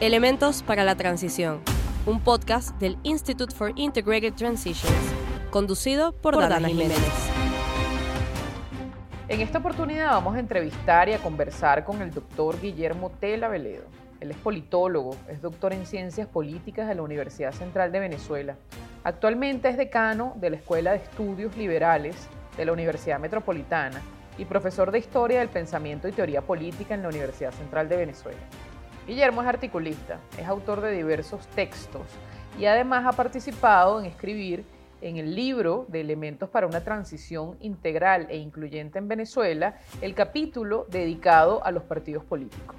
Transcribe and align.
Elementos 0.00 0.62
para 0.62 0.84
la 0.84 0.94
Transición, 0.94 1.60
un 2.06 2.20
podcast 2.20 2.70
del 2.78 2.96
Institute 3.02 3.52
for 3.52 3.72
Integrated 3.74 4.32
Transitions, 4.32 4.94
conducido 5.50 6.12
por, 6.12 6.38
Dana, 6.38 6.68
Jiménez. 6.68 6.96
En 9.26 9.40
esta 9.40 9.58
oportunidad 9.58 10.12
vamos 10.12 10.36
a 10.36 10.38
entrevistar 10.38 11.08
y 11.08 11.14
a 11.14 11.18
conversar 11.18 11.84
con 11.84 12.00
el 12.00 12.12
doctor 12.12 12.60
Guillermo 12.60 13.10
Tela 13.18 13.48
Veledo. 13.48 13.86
Él 14.20 14.30
es 14.30 14.36
politólogo, 14.36 15.16
es 15.26 15.42
doctor 15.42 15.72
en 15.72 15.84
ciencias 15.84 16.28
políticas 16.28 16.86
de 16.86 16.94
la 16.94 17.02
Universidad 17.02 17.50
Central 17.50 17.90
de 17.90 17.98
Venezuela. 17.98 18.54
Actualmente 19.02 19.68
es 19.68 19.76
decano 19.76 20.34
de 20.36 20.50
la 20.50 20.56
Escuela 20.58 20.92
de 20.92 20.98
Estudios 20.98 21.56
Liberales 21.56 22.14
de 22.56 22.64
la 22.64 22.72
Universidad 22.72 23.18
Metropolitana 23.18 24.00
y 24.38 24.44
profesor 24.44 24.92
de 24.92 25.00
Historia 25.00 25.40
del 25.40 25.48
Pensamiento 25.48 26.06
y 26.06 26.12
Teoría 26.12 26.42
Política 26.42 26.94
en 26.94 27.02
la 27.02 27.08
Universidad 27.08 27.50
Central 27.50 27.88
de 27.88 27.96
Venezuela. 27.96 28.38
Guillermo 29.08 29.40
es 29.40 29.48
articulista, 29.48 30.18
es 30.38 30.46
autor 30.46 30.82
de 30.82 30.92
diversos 30.92 31.46
textos 31.54 32.02
y 32.58 32.66
además 32.66 33.06
ha 33.06 33.12
participado 33.12 34.00
en 34.00 34.04
escribir 34.04 34.66
en 35.00 35.16
el 35.16 35.34
libro 35.34 35.86
de 35.88 36.02
Elementos 36.02 36.50
para 36.50 36.66
una 36.66 36.84
transición 36.84 37.56
integral 37.60 38.26
e 38.28 38.36
incluyente 38.36 38.98
en 38.98 39.08
Venezuela, 39.08 39.76
el 40.02 40.14
capítulo 40.14 40.86
dedicado 40.90 41.64
a 41.64 41.70
los 41.70 41.84
partidos 41.84 42.22
políticos. 42.22 42.76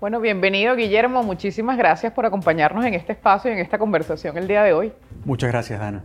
Bueno, 0.00 0.18
bienvenido 0.18 0.74
Guillermo, 0.74 1.22
muchísimas 1.22 1.78
gracias 1.78 2.12
por 2.12 2.26
acompañarnos 2.26 2.84
en 2.84 2.94
este 2.94 3.12
espacio 3.12 3.48
y 3.48 3.54
en 3.54 3.60
esta 3.60 3.78
conversación 3.78 4.36
el 4.36 4.48
día 4.48 4.64
de 4.64 4.72
hoy. 4.72 4.92
Muchas 5.24 5.48
gracias, 5.48 5.78
Dana. 5.78 6.02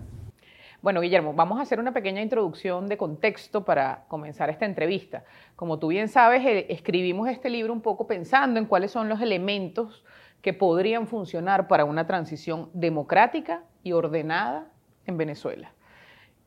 Bueno, 0.83 0.99
Guillermo, 0.99 1.31
vamos 1.33 1.59
a 1.59 1.61
hacer 1.61 1.79
una 1.79 1.93
pequeña 1.93 2.21
introducción 2.21 2.89
de 2.89 2.97
contexto 2.97 3.63
para 3.63 4.03
comenzar 4.09 4.49
esta 4.49 4.65
entrevista. 4.65 5.23
Como 5.55 5.79
tú 5.79 5.87
bien 5.87 6.09
sabes, 6.09 6.45
eh, 6.45 6.65
escribimos 6.67 7.29
este 7.29 7.49
libro 7.49 7.71
un 7.71 7.79
poco 7.79 8.05
pensando 8.05 8.59
en 8.59 8.65
cuáles 8.65 8.91
son 8.91 9.07
los 9.07 9.21
elementos 9.21 10.03
que 10.41 10.51
podrían 10.51 11.07
funcionar 11.07 11.69
para 11.69 11.85
una 11.85 12.05
transición 12.05 12.69
democrática 12.73 13.63
y 13.81 13.93
ordenada 13.93 14.67
en 15.05 15.15
Venezuela. 15.15 15.71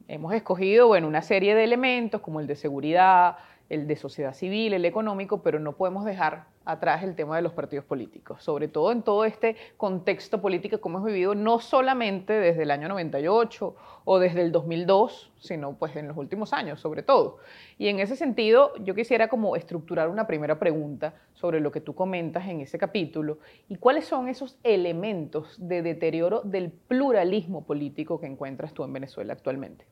Hemos 0.06 0.34
escogido 0.34 0.88
bueno, 0.88 1.08
una 1.08 1.22
serie 1.22 1.54
de 1.54 1.64
elementos 1.64 2.20
como 2.20 2.38
el 2.38 2.46
de 2.46 2.56
seguridad, 2.56 3.38
el 3.68 3.86
de 3.86 3.96
sociedad 3.96 4.34
civil, 4.34 4.74
el 4.74 4.84
económico, 4.84 5.42
pero 5.42 5.58
no 5.58 5.72
podemos 5.76 6.04
dejar 6.04 6.46
atrás 6.64 7.04
el 7.04 7.14
tema 7.14 7.36
de 7.36 7.42
los 7.42 7.52
partidos 7.52 7.84
políticos, 7.84 8.42
sobre 8.42 8.68
todo 8.68 8.92
en 8.92 9.02
todo 9.02 9.24
este 9.24 9.56
contexto 9.76 10.42
político 10.42 10.80
que 10.80 10.88
hemos 10.88 11.04
vivido 11.04 11.34
no 11.34 11.60
solamente 11.60 12.32
desde 12.32 12.64
el 12.64 12.72
año 12.72 12.88
98 12.88 13.76
o 14.04 14.18
desde 14.18 14.42
el 14.42 14.52
2002, 14.52 15.32
sino 15.38 15.74
pues 15.74 15.94
en 15.96 16.08
los 16.08 16.16
últimos 16.16 16.52
años 16.52 16.80
sobre 16.80 17.02
todo. 17.02 17.38
Y 17.78 17.88
en 17.88 18.00
ese 18.00 18.16
sentido 18.16 18.72
yo 18.82 18.94
quisiera 18.94 19.28
como 19.28 19.56
estructurar 19.56 20.08
una 20.08 20.26
primera 20.26 20.58
pregunta 20.58 21.14
sobre 21.34 21.60
lo 21.60 21.70
que 21.70 21.80
tú 21.80 21.94
comentas 21.94 22.46
en 22.48 22.60
ese 22.60 22.78
capítulo 22.78 23.38
y 23.68 23.76
cuáles 23.76 24.04
son 24.06 24.28
esos 24.28 24.58
elementos 24.64 25.56
de 25.58 25.82
deterioro 25.82 26.42
del 26.42 26.70
pluralismo 26.70 27.64
político 27.64 28.20
que 28.20 28.26
encuentras 28.26 28.74
tú 28.74 28.82
en 28.82 28.92
Venezuela 28.92 29.32
actualmente. 29.32 29.86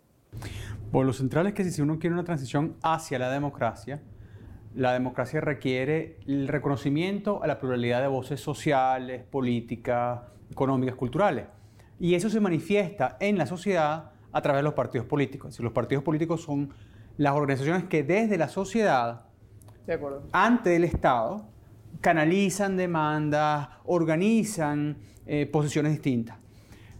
Por 0.95 1.07
lo 1.07 1.13
central 1.13 1.49
es 1.49 1.55
que 1.55 1.65
si 1.65 1.83
uno 1.83 1.99
quiere 1.99 2.15
una 2.15 2.23
transición 2.23 2.77
hacia 2.81 3.19
la 3.19 3.29
democracia, 3.29 4.01
la 4.77 4.93
democracia 4.93 5.41
requiere 5.41 6.21
el 6.25 6.47
reconocimiento 6.47 7.43
a 7.43 7.49
la 7.49 7.59
pluralidad 7.59 8.01
de 8.01 8.07
voces 8.07 8.41
sociales, 8.41 9.25
políticas, 9.25 10.21
económicas, 10.53 10.95
culturales. 10.95 11.47
Y 11.99 12.15
eso 12.15 12.31
se 12.31 12.39
manifiesta 12.39 13.17
en 13.19 13.37
la 13.37 13.47
sociedad 13.47 14.13
a 14.31 14.41
través 14.41 14.61
de 14.61 14.63
los 14.63 14.75
partidos 14.75 15.09
políticos. 15.09 15.59
los 15.59 15.73
partidos 15.73 16.05
políticos 16.05 16.43
son 16.43 16.73
las 17.17 17.33
organizaciones 17.33 17.87
que 17.87 18.05
desde 18.05 18.39
la 18.39 18.47
sociedad, 18.47 19.25
ante 20.31 20.77
el 20.77 20.85
Estado, 20.85 21.45
canalizan 22.01 22.77
demandas, 22.77 23.67
organizan 23.83 24.99
eh, 25.27 25.47
posiciones 25.47 25.91
distintas. 25.91 26.39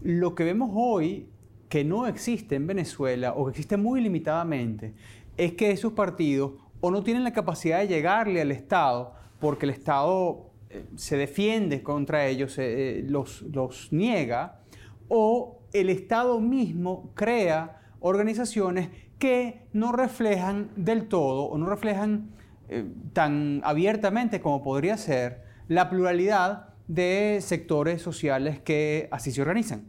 Lo 0.01 0.35
que 0.35 0.43
vemos 0.43 0.71
hoy 0.73 1.29
que 1.69 1.83
no 1.83 2.07
existe 2.07 2.55
en 2.55 2.67
Venezuela 2.67 3.33
o 3.33 3.45
que 3.45 3.51
existe 3.51 3.77
muy 3.77 4.01
limitadamente 4.01 4.93
es 5.37 5.53
que 5.53 5.71
esos 5.71 5.93
partidos 5.93 6.53
o 6.81 6.91
no 6.91 7.03
tienen 7.03 7.23
la 7.23 7.33
capacidad 7.33 7.79
de 7.79 7.87
llegarle 7.87 8.41
al 8.41 8.51
Estado 8.51 9.13
porque 9.39 9.65
el 9.65 9.71
Estado 9.71 10.51
eh, 10.69 10.85
se 10.95 11.17
defiende 11.17 11.83
contra 11.83 12.27
ellos, 12.27 12.55
eh, 12.57 13.03
los, 13.07 13.41
los 13.43 13.91
niega, 13.91 14.61
o 15.07 15.61
el 15.73 15.89
Estado 15.89 16.39
mismo 16.39 17.11
crea 17.15 17.81
organizaciones 17.99 18.89
que 19.19 19.61
no 19.73 19.91
reflejan 19.91 20.69
del 20.75 21.07
todo 21.07 21.43
o 21.45 21.57
no 21.57 21.67
reflejan 21.67 22.29
eh, 22.69 22.85
tan 23.13 23.61
abiertamente 23.63 24.41
como 24.41 24.63
podría 24.63 24.97
ser 24.97 25.43
la 25.67 25.89
pluralidad 25.89 26.69
de 26.87 27.39
sectores 27.41 28.01
sociales 28.01 28.59
que 28.59 29.07
así 29.11 29.31
se 29.31 29.41
organizan. 29.41 29.85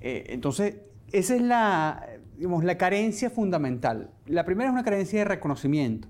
entonces, 0.00 0.76
esa 1.12 1.34
es 1.34 1.42
la, 1.42 2.06
la 2.38 2.78
carencia 2.78 3.30
fundamental. 3.30 4.10
La 4.26 4.44
primera 4.44 4.70
es 4.70 4.72
una 4.72 4.84
carencia 4.84 5.20
de 5.20 5.24
reconocimiento. 5.24 6.08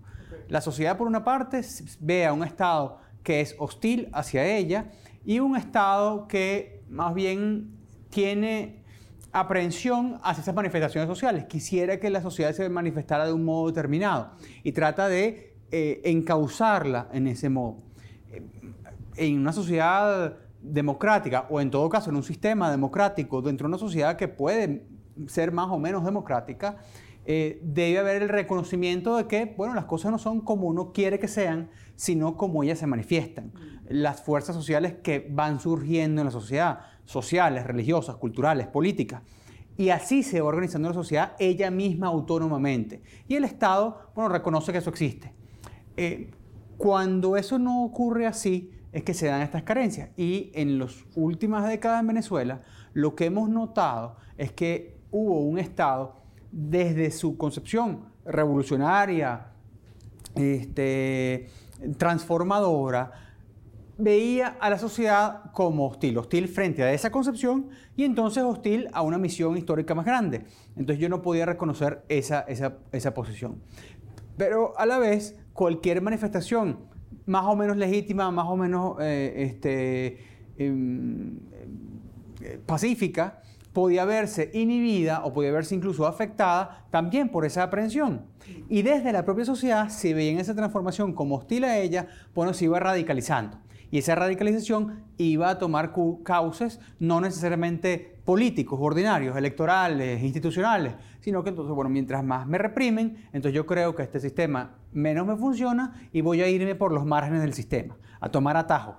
La 0.49 0.61
sociedad, 0.61 0.97
por 0.97 1.07
una 1.07 1.25
parte, 1.25 1.63
ve 2.01 2.27
a 2.27 2.33
un 2.33 2.45
Estado 2.45 2.99
que 3.23 3.41
es 3.41 3.55
hostil 3.59 4.09
hacia 4.13 4.45
ella 4.45 4.91
y 5.25 5.39
un 5.41 5.57
Estado 5.57 6.27
que 6.27 6.83
más 6.89 7.15
bien 7.15 7.71
tiene 8.11 8.83
aprehensión 9.33 10.19
hacia 10.23 10.43
esas 10.43 10.55
manifestaciones 10.55 11.09
sociales. 11.09 11.45
Quisiera 11.45 12.01
que 12.01 12.11
la 12.11 12.21
sociedad 12.21 12.53
se 12.53 12.69
manifestara 12.69 13.27
de 13.27 13.33
un 13.33 13.45
modo 13.45 13.69
determinado 13.69 14.33
y 14.65 14.73
trata 14.73 15.09
de 15.09 15.55
eh, 15.71 16.01
encauzarla 16.05 17.09
en 17.13 17.29
ese 17.29 17.49
modo. 17.49 17.79
Eh, 18.33 18.43
en 19.17 19.39
una 19.39 19.53
sociedad 19.53 20.37
democrática 20.63 21.47
o 21.49 21.61
en 21.61 21.71
todo 21.71 21.89
caso 21.89 22.11
en 22.11 22.17
un 22.17 22.23
sistema 22.23 22.71
democrático 22.71 23.41
dentro 23.41 23.67
de 23.67 23.69
una 23.69 23.79
sociedad 23.79 24.17
que 24.17 24.29
puede 24.29 24.85
ser 25.27 25.53
más 25.53 25.69
o 25.71 25.79
menos 25.79 26.05
democrática, 26.05 26.79
eh, 27.27 27.61
debe 27.63 27.99
haber 27.99 28.23
el 28.23 28.29
reconocimiento 28.29 29.17
de 29.17 29.27
que, 29.27 29.55
bueno, 29.57 29.75
las 29.75 29.85
cosas 29.85 30.11
no 30.11 30.19
son 30.19 30.41
como 30.41 30.69
uno 30.69 30.93
quiere 30.93 31.19
que 31.19 31.29
sean, 31.29 31.71
sino 31.95 32.37
como 32.37 32.63
ellas 32.63 32.79
se 32.79 32.87
manifiestan. 32.87 33.53
Las 33.89 34.23
fuerzas 34.23 34.57
sociales 34.57 34.95
que 35.03 35.29
van 35.31 35.61
surgiendo 35.61 36.23
en 36.23 36.27
la 36.27 36.31
sociedad, 36.33 36.81
sociales, 37.05 37.67
religiosas, 37.67 38.17
culturales, 38.17 38.67
políticas. 38.67 39.23
Y 39.77 39.91
así 39.91 40.23
se 40.23 40.41
va 40.41 40.49
organizando 40.49 40.89
la 40.89 40.95
sociedad 40.95 41.33
ella 41.39 41.71
misma 41.71 42.09
autónomamente. 42.09 43.03
Y 43.29 43.37
el 43.37 43.45
Estado, 43.45 44.11
bueno, 44.15 44.31
reconoce 44.31 44.73
que 44.73 44.79
eso 44.79 44.91
existe. 44.91 45.33
Eh, 45.97 46.31
cuando 46.77 47.37
eso 47.37 47.59
no 47.59 47.85
ocurre 47.85 48.27
así, 48.27 48.71
es 48.93 49.05
que 49.05 49.15
se 49.15 49.27
dan 49.27 49.43
estas 49.43 49.63
carencias. 49.63 50.11
Y 50.17 50.51
en 50.55 50.79
las 50.79 51.05
últimas 51.15 51.69
décadas 51.69 52.01
en 52.01 52.09
Venezuela, 52.09 52.63
lo 52.93 53.15
que 53.15 53.27
hemos 53.27 53.49
notado 53.49 54.17
es 54.37 54.53
que 54.53 55.00
hubo 55.11 55.41
un 55.41 55.59
Estado 55.59 56.17
desde 56.53 57.11
su 57.11 57.37
concepción 57.37 58.11
revolucionaria, 58.25 59.47
este, 60.35 61.49
transformadora, 61.97 63.13
veía 64.01 64.57
a 64.61 64.71
la 64.71 64.79
sociedad 64.79 65.53
como 65.53 65.87
hostil, 65.87 66.17
hostil 66.19 66.49
frente 66.49 66.83
a 66.83 66.93
esa 66.93 67.11
concepción 67.11 67.69
y 67.97 68.05
entonces 68.05 68.43
hostil 68.43 68.89
a 68.93 69.03
una 69.03 69.19
misión 69.19 69.57
histórica 69.57 69.95
más 69.95 70.07
grande. 70.07 70.45
Entonces 70.77 70.99
yo 70.99 71.09
no 71.09 71.21
podía 71.23 71.47
reconocer 71.47 72.03
esa, 72.09 72.41
esa, 72.41 73.15
posición. 73.15 73.61
Pero 74.37 74.79
a 74.79 74.87
la 74.87 74.99
vez, 74.99 75.37
cualquier 75.53 76.01
manifestación 76.01 76.79
más 77.27 77.45
o 77.45 77.55
menos 77.55 77.77
legítima, 77.77 78.31
más 78.31 78.47
o 78.47 78.57
menos 78.57 78.97
eh, 79.01 79.35
este, 79.37 80.19
em, 80.57 81.39
eh, 82.41 82.59
pacífica, 82.65 83.43
podía 83.73 84.05
verse 84.05 84.51
inhibida 84.53 85.25
o 85.25 85.33
podía 85.33 85.53
verse 85.53 85.75
incluso 85.75 86.07
afectada 86.07 86.87
también 86.91 87.29
por 87.29 87.45
esa 87.45 87.63
aprehensión. 87.65 88.27
Y 88.69 88.83
desde 88.83 89.13
la 89.13 89.25
propia 89.25 89.45
sociedad 89.45 89.89
se 89.89 90.15
veía 90.15 90.33
en 90.33 90.41
esa 90.41 90.55
transformación 90.55 91.13
como 91.13 91.37
hostil 91.37 91.65
a 91.65 91.79
ella, 91.79 92.09
bueno, 92.35 92.53
se 92.53 92.65
iba 92.65 92.81
radicalizando. 92.81 93.59
Y 93.93 93.99
esa 93.99 94.15
radicalización 94.15 95.03
iba 95.17 95.51
a 95.51 95.59
tomar 95.59 95.93
causas 96.23 96.79
no 97.01 97.21
necesariamente 97.21 98.19
políticos, 98.25 98.79
ordinarios, 98.81 99.37
electorales, 99.37 100.23
institucionales, 100.23 100.95
sino 101.21 101.43
que 101.43 101.51
entonces, 101.51 101.75
bueno, 101.75 101.91
mientras 101.91 102.23
más 102.23 102.47
me 102.47 102.59
reprimen, 102.59 103.17
entonces 103.33 103.53
yo 103.53 103.67
creo 103.67 103.97
que 103.97 104.03
este 104.05 104.21
sistema 104.21 104.77
menos 104.93 105.27
me 105.27 105.37
funciona 105.37 106.09
y 106.13 106.21
voy 106.21 106.41
a 106.41 106.49
irme 106.49 106.77
por 106.77 106.93
los 106.93 107.05
márgenes 107.05 107.41
del 107.41 107.53
sistema, 107.53 107.97
a 108.21 108.31
tomar 108.31 108.57
atajos. 108.57 108.97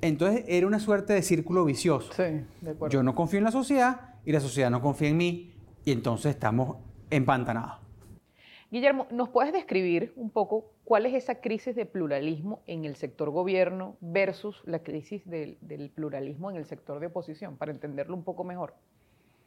Entonces 0.00 0.44
era 0.46 0.66
una 0.68 0.78
suerte 0.78 1.12
de 1.12 1.22
círculo 1.22 1.64
vicioso. 1.64 2.12
Sí, 2.12 2.44
de 2.60 2.70
acuerdo. 2.70 2.92
Yo 2.92 3.02
no 3.02 3.16
confío 3.16 3.38
en 3.38 3.44
la 3.44 3.50
sociedad 3.50 4.07
y 4.24 4.32
la 4.32 4.40
sociedad 4.40 4.70
no 4.70 4.80
confía 4.80 5.08
en 5.08 5.16
mí 5.16 5.54
y 5.84 5.92
entonces 5.92 6.34
estamos 6.34 6.76
empantanados. 7.10 7.78
Guillermo, 8.70 9.06
¿nos 9.10 9.30
puedes 9.30 9.52
describir 9.52 10.12
un 10.16 10.28
poco 10.28 10.72
cuál 10.84 11.06
es 11.06 11.14
esa 11.14 11.40
crisis 11.40 11.74
de 11.74 11.86
pluralismo 11.86 12.60
en 12.66 12.84
el 12.84 12.96
sector 12.96 13.30
gobierno 13.30 13.96
versus 14.00 14.62
la 14.66 14.80
crisis 14.80 15.24
del, 15.24 15.56
del 15.62 15.88
pluralismo 15.88 16.50
en 16.50 16.56
el 16.58 16.66
sector 16.66 17.00
de 17.00 17.06
oposición, 17.06 17.56
para 17.56 17.72
entenderlo 17.72 18.14
un 18.14 18.24
poco 18.24 18.44
mejor? 18.44 18.74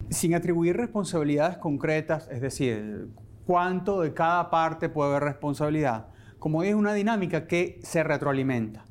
Sin 0.10 0.34
atribuir 0.34 0.76
responsabilidades 0.76 1.58
concretas, 1.58 2.28
es 2.30 2.42
decir, 2.42 3.10
cuánto 3.46 4.02
de 4.02 4.14
cada 4.16 4.50
parte 4.50 4.90
puede 4.90 5.12
haber 5.12 5.24
responsabilidad, 5.24 6.08
como 6.40 6.64
es 6.64 6.74
una 6.74 6.94
dinámica 6.94 7.46
que 7.46 7.80
se 7.84 8.02
retroalimenta 8.04 8.86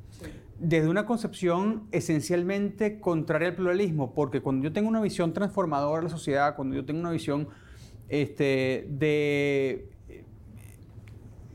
desde 0.61 0.87
una 0.87 1.07
concepción 1.07 1.87
esencialmente 1.91 2.99
contraria 2.99 3.47
al 3.49 3.55
pluralismo, 3.55 4.13
porque 4.13 4.41
cuando 4.41 4.63
yo 4.63 4.71
tengo 4.71 4.87
una 4.87 5.01
visión 5.01 5.33
transformadora 5.33 5.97
de 5.97 6.03
la 6.03 6.09
sociedad, 6.09 6.55
cuando 6.55 6.75
yo 6.75 6.85
tengo 6.85 6.99
una 6.99 7.09
visión 7.09 7.47
este, 8.09 8.85
de 8.87 9.89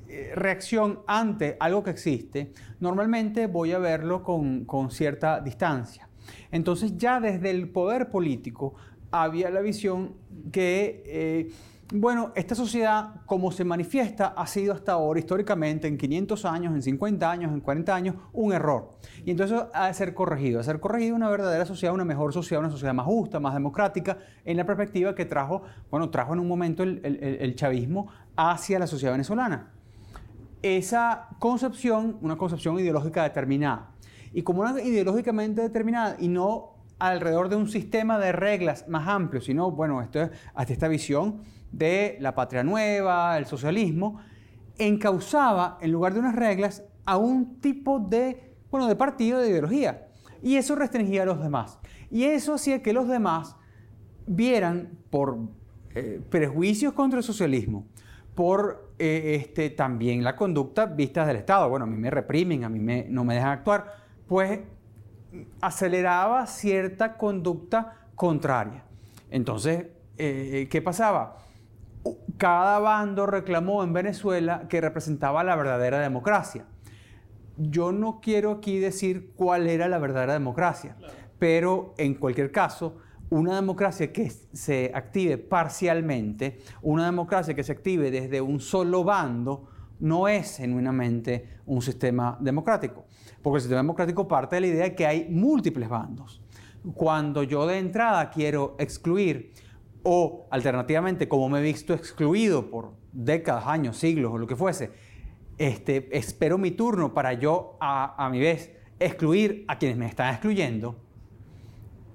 eh, 0.09 0.33
reacción 0.35 1.01
ante 1.07 1.57
algo 1.61 1.85
que 1.85 1.91
existe, 1.91 2.53
normalmente 2.81 3.47
voy 3.47 3.71
a 3.73 3.79
verlo 3.79 4.25
con, 4.25 4.67
cierta 4.91 5.41
distancia. 5.41 6.09
Entonces 6.51 6.97
ya 6.97 7.21
desde 7.21 7.51
el 7.51 7.69
poder 7.69 8.11
político 8.11 8.75
había 9.13 9.51
la 9.51 9.61
visión 9.61 10.15
que, 10.51 11.05
eh, 11.07 11.51
bueno, 11.93 12.33
esta 12.35 12.57
sociedad 12.57 13.21
como 13.27 13.53
se 13.53 13.65
manifiesta 13.65 14.35
ha 14.37 14.47
sido 14.49 14.75
hasta 14.75 14.93
ahora 14.93 15.21
históricamente 15.21 15.87
en 15.87 15.97
500 15.97 16.45
años, 16.45 16.75
en 16.75 16.83
50 16.83 17.31
años, 17.31 17.53
en 17.53 17.61
40 17.61 17.95
años, 17.95 18.17
un 18.33 18.53
error. 18.53 18.97
Y 19.25 19.31
entonces 19.31 19.63
ha 19.73 19.87
de 19.87 19.95
ser 19.95 20.13
corregido, 20.13 20.59
ha 20.59 20.63
de 20.63 20.65
ser 20.65 20.81
corregido 20.81 21.15
una 21.15 21.29
verdadera 21.29 21.65
sociedad, 21.65 21.95
una 21.95 22.05
mejor 22.05 22.33
sociedad, 22.33 22.61
una 22.61 22.73
sociedad 22.73 22.93
más 22.93 23.07
justa, 23.07 23.39
más 23.39 23.55
democrática, 23.55 24.19
en 24.45 24.57
la 24.57 24.67
perspectiva 24.67 25.15
que 25.15 25.27
trajo, 25.27 25.63
bueno, 25.89 26.11
trajo 26.11 26.33
en 26.33 26.41
un 26.41 26.49
momento 26.49 26.83
el, 26.83 27.55
chavismo 27.55 28.09
hacia 28.35 28.81
la 28.81 28.89
sociedad 28.89 29.13
venezolana. 29.13 29.73
Esa 30.63 31.29
concepción, 31.39 32.19
una 32.21 32.37
concepción 32.37 32.81
ideológica 32.81 33.23
determinada. 33.23 33.93
Y 34.33 34.43
como 34.43 34.63
una 34.63 34.81
ideológicamente 34.83 35.63
determinada 35.63 36.17
y 36.19 36.27
no 36.27 36.73
alrededor 36.99 37.49
de 37.49 37.57
un 37.57 37.69
sistema 37.69 38.19
de 38.19 38.33
reglas 38.33 38.89
más 38.89 39.07
amplio, 39.07 39.41
sino, 39.41 39.71
bueno, 39.71 40.01
hasta 40.01 40.31
esta 40.73 40.89
visión 40.89 41.43
de 41.77 42.17
la 42.21 42.35
patria 42.35 42.63
nueva, 42.63 43.37
el 43.39 43.47
socialismo, 43.47 44.21
encausaba, 44.79 45.79
en 45.81 45.93
lugar 45.93 46.15
de 46.15 46.21
unas 46.21 46.37
reglas, 46.37 46.85
a 47.05 47.17
un 47.17 47.61
tipo 47.61 47.99
de, 47.99 48.55
bueno, 48.71 48.87
de 48.87 48.97
partido, 48.97 49.39
de 49.39 49.51
ideología. 49.51 50.09
Y 50.43 50.57
eso 50.57 50.75
restringía 50.75 51.23
a 51.23 51.27
los 51.27 51.41
demás. 51.41 51.79
Y 52.11 52.25
eso 52.25 52.55
hacía 52.55 52.83
que 52.83 52.93
los 52.93 53.09
demás 53.09 53.57
vieran 54.27 54.91
por 55.11 55.39
eh, 55.95 56.21
prejuicios 56.29 56.93
contra 56.93 57.19
el 57.19 57.25
socialismo, 57.25 57.87
por 58.35 58.93
eh, 58.99 59.41
este, 59.41 59.71
también 59.71 60.23
la 60.23 60.37
conducta 60.37 60.87
vista 60.87 61.25
del 61.25 61.37
Estado. 61.37 61.69
Bueno, 61.69 61.85
a 61.85 61.89
mí 61.89 61.97
me 61.97 62.11
reprimen, 62.11 62.65
a 62.65 62.69
mí 62.69 63.05
no 63.09 63.25
me 63.25 63.35
dejan 63.35 63.51
actuar, 63.51 63.95
pues 64.27 64.61
aceleraba 65.61 66.47
cierta 66.47 67.17
conducta 67.17 68.07
contraria. 68.15 68.85
Entonces, 69.31 69.87
eh, 70.19 70.69
¿qué 70.71 70.83
pasaba? 70.83 71.46
Cada 72.39 72.79
bando 72.81 73.27
reclamó 73.27 73.83
en 73.83 73.95
Venezuela 73.95 74.67
que 74.69 74.83
representaba 74.83 75.43
la 75.43 75.57
verdadera 75.57 76.01
democracia. 76.01 76.67
Yo 77.57 77.93
no 77.93 78.21
quiero 78.21 78.51
aquí 78.51 78.79
decir 78.79 79.33
cuál 79.37 79.67
era 79.67 79.89
la 79.89 79.99
verdadera 79.99 80.35
democracia, 80.35 80.97
pero 81.39 81.95
en 81.97 82.15
cualquier 82.15 82.53
caso, 82.53 82.99
una 83.31 83.55
democracia 83.55 84.13
que 84.13 84.31
se 84.31 84.93
active 84.95 85.39
parcialmente, 85.39 86.59
una 86.83 87.07
democracia 87.07 87.55
que 87.55 87.65
se 87.65 87.73
active 87.73 88.11
desde 88.11 88.43
un 88.43 88.61
solo 88.61 89.03
bando, 89.03 89.71
no 90.01 90.29
es 90.29 90.59
genuinamente 90.59 91.61
un 91.65 91.81
sistema 91.81 92.37
democrático. 92.39 93.07
Porque 93.41 93.57
el 93.57 93.63
sistema 93.63 93.81
democrático 93.81 94.29
parte 94.29 94.57
de 94.57 94.61
la 94.61 94.67
idea 94.67 94.85
de 94.85 94.95
que 94.95 95.07
hay 95.07 95.27
múltiples 95.31 95.89
bandos. 95.89 96.43
Cuando 96.95 97.43
yo 97.43 97.67
de 97.67 97.79
entrada 97.79 98.29
quiero 98.29 98.77
excluir 98.79 99.53
o 100.07 100.47
alternativamente 100.51 101.29
como 101.29 101.49
me 101.49 101.59
he 101.59 101.63
visto 101.63 101.93
excluido 101.93 102.71
por 102.71 102.93
décadas, 103.13 103.67
años, 103.67 103.97
siglos 103.97 104.33
o 104.33 104.39
lo 104.39 104.47
que 104.47 104.55
fuese, 104.55 104.93
este, 105.59 106.09
espero 106.17 106.59
mi 106.59 106.71
turno 106.71 107.13
para 107.13 107.33
yo 107.33 107.77
a, 107.81 108.29
mi 108.31 108.39
vez 108.39 108.73
excluir 109.01 109.65
a 109.67 109.79
quienes 109.79 109.99
me 109.99 110.07
están 110.07 110.33
excluyendo, 110.33 110.97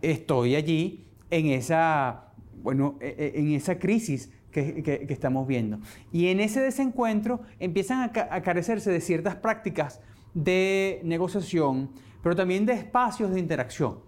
estoy 0.01 0.55
allí 0.55 1.05
en 1.29 1.47
esa, 1.47 2.31
bueno, 2.63 2.97
e, 3.01 3.33
e, 3.35 3.39
en 3.39 3.51
esa 3.51 3.77
crisis 3.77 4.31
que, 4.51 5.05
estamos 5.09 5.47
viendo. 5.47 5.79
Y 6.11 6.27
en 6.27 6.39
ese 6.39 6.61
desencuentro 6.61 7.41
empiezan 7.59 8.11
a 8.15 8.41
carecerse 8.41 8.89
de 8.89 9.01
ciertas 9.01 9.35
prácticas 9.35 10.01
de 10.33 11.01
negociación, 11.03 11.91
pero 12.23 12.35
también 12.35 12.65
de 12.65 12.73
espacios 12.73 13.31
de 13.31 13.39
interacción. 13.39 13.99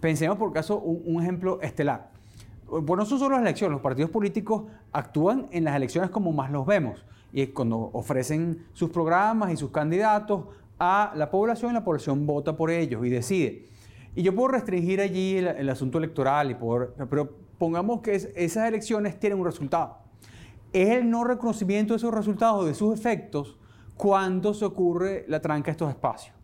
Pensemos 0.00 0.38
por 0.38 0.52
caso 0.52 0.78
un, 0.78 1.22
ejemplo 1.22 1.60
estelar. 1.60 2.10
Bueno, 2.70 2.96
no 3.02 3.04
son 3.04 3.18
solo 3.18 3.34
las 3.34 3.42
elecciones, 3.42 3.72
los 3.72 3.80
partidos 3.80 4.10
políticos 4.10 4.62
actúan 4.92 5.48
en 5.50 5.64
las 5.64 5.74
elecciones 5.74 6.10
como 6.10 6.30
más 6.30 6.52
los 6.52 6.64
vemos, 6.64 7.04
y 7.32 7.42
es 7.42 7.48
cuando 7.50 7.90
ofrecen 7.92 8.66
sus 8.72 8.90
programas 8.90 9.52
y 9.52 9.56
sus 9.56 9.72
candidatos 9.72 10.44
a 10.78 11.12
la 11.16 11.30
población, 11.30 11.74
la 11.74 11.82
población 11.82 12.26
vota 12.26 12.56
por 12.56 12.70
ellos 12.70 13.04
y 13.04 13.10
decide. 13.10 13.66
Y 14.14 14.22
yo 14.22 14.34
puedo 14.34 14.48
restringir 14.48 15.00
allí 15.00 15.36
el, 15.36 15.68
asunto 15.68 15.98
electoral, 15.98 16.52
y 16.52 16.56
pero 17.08 17.30
pongamos 17.58 18.02
que 18.02 18.14
esas 18.14 18.68
elecciones 18.68 19.18
tienen 19.18 19.40
un 19.40 19.44
resultado. 19.44 19.98
Es 20.72 20.90
el 20.90 21.10
no 21.10 21.24
reconocimiento 21.24 21.92
de 21.92 21.98
esos 21.98 22.14
resultados, 22.14 22.66
de 22.66 22.74
sus 22.74 22.96
efectos, 22.96 23.58
cuando 23.96 24.54
se 24.54 24.64
ocurre 24.64 25.24
la 25.26 25.40
tranca 25.40 25.66
de 25.66 25.72
estos 25.72 25.90
espacios. 25.90 26.34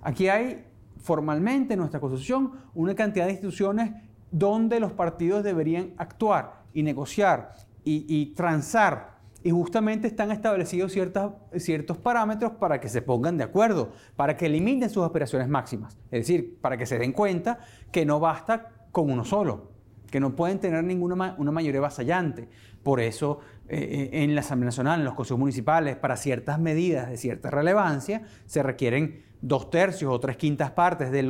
Aquí 0.00 0.28
hay 0.28 0.64
formalmente 1.02 1.74
en 1.74 1.80
nuestra 1.80 1.98
Constitución 1.98 2.52
una 2.74 2.94
cantidad 2.94 3.26
de 3.26 3.32
instituciones 3.32 3.90
donde 4.30 4.80
los 4.80 4.92
partidos 4.92 5.44
deberían 5.44 5.92
actuar 5.96 6.62
y 6.72 6.82
negociar 6.82 7.54
y, 7.84 8.26
transar. 8.34 9.16
Y 9.42 9.50
justamente 9.50 10.08
están 10.08 10.32
establecidos 10.32 10.92
ciertos 10.92 11.98
parámetros 11.98 12.52
para 12.52 12.80
que 12.80 12.88
se 12.88 13.00
pongan 13.00 13.36
de 13.36 13.44
acuerdo, 13.44 13.92
para 14.16 14.36
que 14.36 14.46
eliminen 14.46 14.90
sus 14.90 15.04
aspiraciones 15.04 15.48
máximas. 15.48 15.96
Es 16.10 16.26
decir, 16.26 16.58
para 16.60 16.76
que 16.76 16.84
se 16.84 16.98
den 16.98 17.12
cuenta 17.12 17.60
que 17.92 18.04
no 18.04 18.18
basta 18.18 18.88
con 18.90 19.10
uno 19.10 19.24
solo, 19.24 19.70
que 20.10 20.18
no 20.18 20.34
pueden 20.34 20.58
tener 20.58 20.82
ninguna 20.82 21.36
una 21.38 21.52
mayoría 21.52 21.80
vasallante. 21.80 22.48
Por 22.82 23.00
eso, 23.00 23.38
eh, 23.68 24.10
eh, 24.12 24.22
en 24.24 24.34
la 24.34 24.40
Asamblea 24.40 24.66
Nacional, 24.66 25.00
en 25.00 25.04
los 25.04 25.14
consejos 25.14 25.38
municipales, 25.38 25.96
para 25.96 26.16
ciertas 26.16 26.58
medidas 26.58 27.08
de 27.08 27.16
cierta 27.16 27.50
relevancia, 27.50 28.22
se 28.46 28.62
requieren 28.64 29.24
dos 29.40 29.70
tercios 29.70 30.12
o 30.12 30.18
tres 30.18 30.36
quintas 30.36 30.72
partes 30.72 31.12
de 31.12 31.22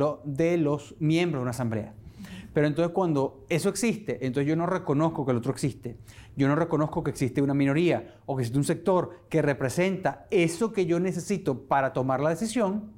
los 0.57 0.95
miembros 0.99 1.39
de 1.39 1.43
una 1.43 1.51
asamblea. 1.51 1.93
Pero 2.53 2.67
entonces 2.67 2.93
cuando 2.93 3.45
eso 3.49 3.69
existe, 3.69 4.25
entonces 4.25 4.47
yo 4.47 4.55
no 4.55 4.65
reconozco 4.65 5.25
que 5.25 5.31
el 5.31 5.37
otro 5.37 5.51
existe. 5.51 5.97
Yo 6.35 6.47
no 6.47 6.55
reconozco 6.55 7.03
que 7.03 7.11
existe 7.11 7.41
una 7.41 7.53
minoría 7.53 8.15
o 8.25 8.35
que 8.35 8.41
existe 8.41 8.57
un 8.57 8.63
sector 8.63 9.25
que 9.29 9.41
representa 9.41 10.27
eso 10.31 10.71
que 10.71 10.85
yo 10.85 10.99
necesito 10.99 11.67
para 11.67 11.93
tomar 11.93 12.19
la 12.19 12.29
decisión, 12.29 12.91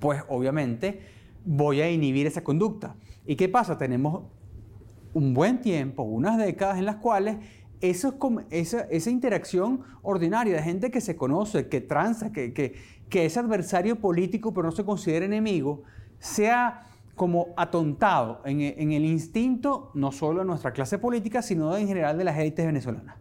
pues 0.00 0.22
obviamente 0.28 1.00
voy 1.44 1.80
a 1.80 1.90
inhibir 1.90 2.26
esa 2.26 2.44
conducta. 2.44 2.96
¿Y 3.26 3.36
qué 3.36 3.48
pasa? 3.48 3.78
Tenemos 3.78 4.22
un 5.14 5.34
buen 5.34 5.60
tiempo, 5.60 6.02
unas 6.02 6.38
décadas 6.38 6.78
en 6.78 6.84
las 6.84 6.96
cuales 6.96 7.36
eso, 7.80 8.18
esa, 8.50 8.80
esa, 8.82 9.10
interacción 9.10 9.82
ordinaria 10.02 10.56
de 10.56 10.62
gente 10.62 10.90
que 10.90 11.00
se 11.00 11.16
conoce, 11.16 11.68
que 11.68 11.80
transa, 11.80 12.32
que, 12.32 12.52
que, 12.52 12.74
que, 13.08 13.24
es 13.24 13.36
adversario 13.36 14.00
político 14.00 14.52
pero 14.52 14.64
no 14.64 14.72
se 14.72 14.84
considera 14.84 15.24
enemigo, 15.24 15.82
sea 16.18 16.86
como 17.18 17.48
atontado 17.58 18.40
en, 18.46 18.62
en, 18.62 18.92
el 18.92 19.04
instinto 19.04 19.90
no 19.92 20.10
solo 20.12 20.40
de 20.40 20.46
nuestra 20.46 20.72
clase 20.72 20.96
política, 20.96 21.42
sino 21.42 21.76
en 21.76 21.86
general 21.86 22.16
de 22.16 22.24
las 22.24 22.38
élites 22.38 22.64
venezolanas. 22.64 23.16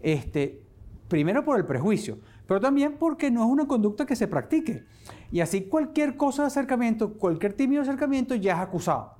Este, 0.00 0.62
primero 1.08 1.44
por 1.44 1.58
el 1.58 1.66
prejuicio, 1.66 2.18
pero 2.46 2.60
también 2.60 2.96
porque 2.98 3.30
no 3.30 3.44
es 3.44 3.50
una 3.50 3.66
conducta 3.66 4.06
que 4.06 4.16
se 4.16 4.28
practique. 4.28 4.84
Y 5.30 5.40
así 5.40 5.64
cualquier 5.64 6.16
cosa 6.16 6.42
de 6.42 6.46
acercamiento, 6.46 7.14
cualquier 7.14 7.52
tímido 7.52 7.82
acercamiento 7.82 8.34
ya 8.34 8.54
es 8.54 8.60
acusado. 8.60 9.16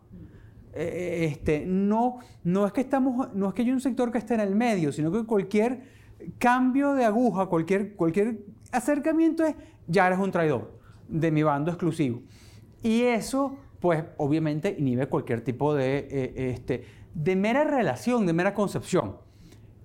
Eh, 0.72 1.28
este, 1.30 1.64
no, 1.66 2.18
no, 2.42 2.66
es 2.66 2.72
que 2.72 2.80
estamos, 2.80 3.32
no 3.34 3.48
es 3.48 3.54
que 3.54 3.62
hay 3.62 3.70
un 3.70 3.80
sector 3.80 4.10
que 4.10 4.18
esté 4.18 4.34
en 4.34 4.40
el 4.40 4.54
medio, 4.54 4.92
sino 4.92 5.12
que 5.12 5.24
cualquier 5.24 5.82
cambio 6.38 6.94
de 6.94 7.04
aguja, 7.04 7.46
cualquier, 7.46 7.94
cualquier 7.94 8.38
acercamiento 8.72 9.44
es, 9.44 9.54
ya 9.86 10.06
eres 10.06 10.18
un 10.18 10.30
traidor 10.30 10.78
de 11.08 11.30
mi 11.30 11.42
bando 11.42 11.70
exclusivo. 11.70 12.22
Y 12.82 13.02
eso, 13.02 13.56
pues, 13.84 14.02
obviamente 14.16 14.74
inhibe 14.78 15.08
cualquier 15.08 15.44
tipo 15.44 15.74
de, 15.74 16.08
eh, 16.10 16.32
este, 16.54 16.86
de 17.12 17.36
mera 17.36 17.64
relación, 17.64 18.24
de 18.24 18.32
mera 18.32 18.54
concepción. 18.54 19.16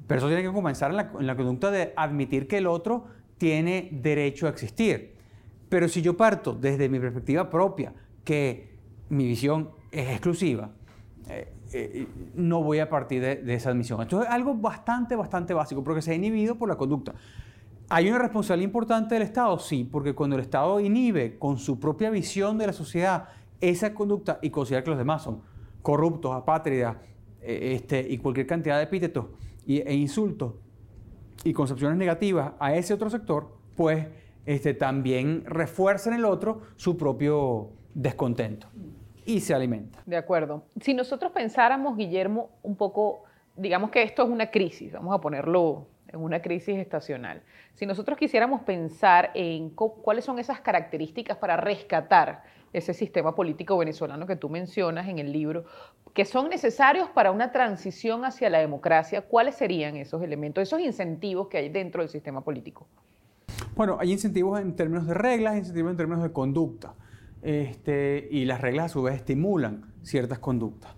Pero 0.07 0.19
eso 0.19 0.27
tiene 0.27 0.41
que 0.41 0.53
comenzar 0.53 0.91
en 0.91 1.27
la, 1.27 1.35
conducta 1.35 1.69
de 1.69 1.91
admitir 1.97 2.47
que 2.47 2.59
el 2.59 2.67
otro 2.67 3.07
tiene 3.37 3.89
derecho 3.91 4.47
a 4.47 4.51
existir. 4.51 5.15
Pero 5.67 5.89
si 5.89 6.01
yo 6.01 6.15
parto 6.15 6.53
desde 6.53 6.87
mi 6.87 6.97
perspectiva 6.97 7.49
propia, 7.49 7.93
que 8.23 8.69
mi 9.09 9.27
visión 9.27 9.71
es 9.91 10.07
exclusiva, 10.11 10.69
eh, 11.27 11.51
eh, 11.73 12.07
no 12.35 12.63
voy 12.63 12.79
a 12.79 12.89
partir 12.89 13.21
de, 13.21 13.53
esa 13.53 13.71
admisión. 13.71 14.01
Esto 14.01 14.23
es 14.23 14.29
algo 14.29 14.55
bastante, 14.55 15.17
bastante 15.17 15.53
básico, 15.53 15.83
porque 15.83 16.01
se 16.01 16.11
ha 16.11 16.15
inhibido 16.15 16.55
por 16.55 16.69
la 16.69 16.77
conducta. 16.77 17.15
¿Hay 17.89 18.07
una 18.07 18.19
responsabilidad 18.19 18.69
importante 18.69 19.15
del 19.15 19.23
Estado? 19.23 19.59
Sí, 19.59 19.83
porque 19.83 20.15
cuando 20.15 20.37
el 20.37 20.43
Estado 20.43 20.79
inhibe 20.79 21.37
con 21.37 21.57
su 21.57 21.81
propia 21.81 22.09
visión 22.09 22.57
de 22.57 22.67
la 22.67 22.71
sociedad 22.71 23.27
esa 23.61 23.93
conducta 23.93 24.39
y 24.41 24.49
considera 24.49 24.83
que 24.83 24.89
los 24.89 24.99
demás 24.99 25.23
son 25.23 25.41
corruptos, 25.81 26.33
apátridas 26.33 26.97
eh, 27.41 27.75
este, 27.75 28.05
y 28.07 28.17
cualquier 28.17 28.47
cantidad 28.47 28.77
de 28.77 28.83
epítetos 28.83 29.25
e 29.67 29.93
insultos 29.93 30.55
y 31.43 31.53
concepciones 31.53 31.97
negativas 31.97 32.53
a 32.59 32.73
ese 32.73 32.93
otro 32.93 33.09
sector, 33.09 33.55
pues 33.75 34.07
este, 34.45 34.73
también 34.73 35.43
refuerza 35.45 36.09
en 36.09 36.15
el 36.15 36.25
otro 36.25 36.61
su 36.75 36.97
propio 36.97 37.69
descontento 37.93 38.67
y 39.25 39.41
se 39.41 39.53
alimenta. 39.53 40.01
De 40.05 40.17
acuerdo. 40.17 40.63
Si 40.81 40.93
nosotros 40.93 41.31
pensáramos, 41.31 41.95
Guillermo, 41.95 42.49
un 42.63 42.75
poco, 42.75 43.23
digamos 43.55 43.91
que 43.91 44.01
esto 44.01 44.23
es 44.23 44.29
una 44.29 44.49
crisis, 44.49 44.91
vamos 44.93 45.15
a 45.15 45.21
ponerlo 45.21 45.87
en 46.11 46.19
una 46.19 46.41
crisis 46.41 46.77
estacional. 46.77 47.41
Si 47.73 47.85
nosotros 47.85 48.17
quisiéramos 48.17 48.61
pensar 48.61 49.31
en 49.33 49.69
cuáles 49.69 50.25
son 50.25 50.39
esas 50.39 50.59
características 50.61 51.37
para 51.37 51.57
rescatar 51.57 52.43
ese 52.73 52.93
sistema 52.93 53.33
político 53.33 53.77
venezolano 53.77 54.27
que 54.27 54.35
tú 54.35 54.49
mencionas 54.49 55.07
en 55.07 55.19
el 55.19 55.31
libro, 55.31 55.65
que 56.13 56.25
son 56.25 56.49
necesarios 56.49 57.09
para 57.09 57.31
una 57.31 57.51
transición 57.51 58.25
hacia 58.25 58.49
la 58.49 58.59
democracia, 58.59 59.21
¿cuáles 59.21 59.55
serían 59.55 59.95
esos 59.95 60.21
elementos, 60.21 60.61
esos 60.61 60.79
incentivos 60.79 61.47
que 61.47 61.57
hay 61.57 61.69
dentro 61.69 62.01
del 62.01 62.09
sistema 62.09 62.41
político? 62.41 62.87
Bueno, 63.75 63.97
hay 63.99 64.11
incentivos 64.11 64.59
en 64.59 64.75
términos 64.75 65.07
de 65.07 65.13
reglas, 65.13 65.57
incentivos 65.57 65.91
en 65.91 65.97
términos 65.97 66.23
de 66.23 66.31
conducta. 66.31 66.93
Este, 67.41 68.27
y 68.29 68.45
las 68.45 68.59
reglas 68.59 68.87
a 68.87 68.89
su 68.89 69.01
vez 69.01 69.15
estimulan 69.15 69.93
ciertas 70.03 70.39
conductas. 70.39 70.91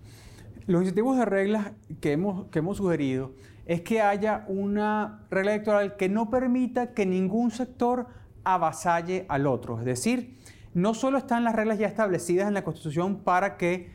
Los 0.66 0.82
incentivos 0.82 1.16
de 1.16 1.24
reglas 1.24 1.72
que 2.00 2.12
hemos, 2.12 2.46
que 2.48 2.58
hemos 2.58 2.76
sugerido 2.78 3.32
es 3.66 3.82
que 3.82 4.00
haya 4.00 4.44
una 4.48 5.24
regla 5.30 5.52
electoral 5.52 5.96
que 5.96 6.08
no 6.08 6.30
permita 6.30 6.92
que 6.92 7.06
ningún 7.06 7.50
sector 7.50 8.06
avasalle 8.44 9.24
al 9.28 9.46
otro. 9.46 9.78
Es 9.78 9.84
decir, 9.84 10.36
no 10.74 10.94
solo 10.94 11.18
están 11.18 11.44
las 11.44 11.54
reglas 11.54 11.78
ya 11.78 11.86
establecidas 11.86 12.48
en 12.48 12.54
la 12.54 12.64
Constitución 12.64 13.20
para 13.20 13.56
que 13.56 13.90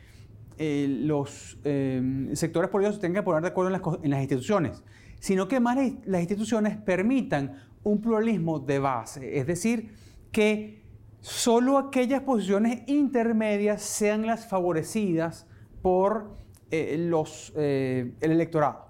eh, 0.57 0.88
los 1.01 1.57
eh, 1.63 2.29
sectores 2.33 2.69
políticos 2.69 2.95
se 2.95 3.01
tengan 3.01 3.21
que 3.21 3.25
poner 3.25 3.41
de 3.41 3.50
acuerdo 3.50 4.00
en 4.01 4.12
las, 4.12 4.19
instituciones, 4.21 4.83
sino 5.19 5.47
que 5.47 5.59
más 5.59 5.77
las 6.05 6.21
instituciones 6.21 6.77
permitan 6.77 7.63
un 7.83 8.01
pluralismo 8.01 8.59
de 8.59 8.79
base. 8.79 9.38
Es 9.38 9.47
decir, 9.47 9.93
que 10.31 10.81
solo 11.19 11.77
aquellas 11.77 12.21
posiciones 12.21 12.83
intermedias 12.88 13.81
sean 13.81 14.25
las 14.25 14.47
favorecidas 14.47 15.45
por 15.81 16.38
eh, 16.71 16.95
los, 16.97 17.53
el 17.55 18.15
electorado. 18.19 18.87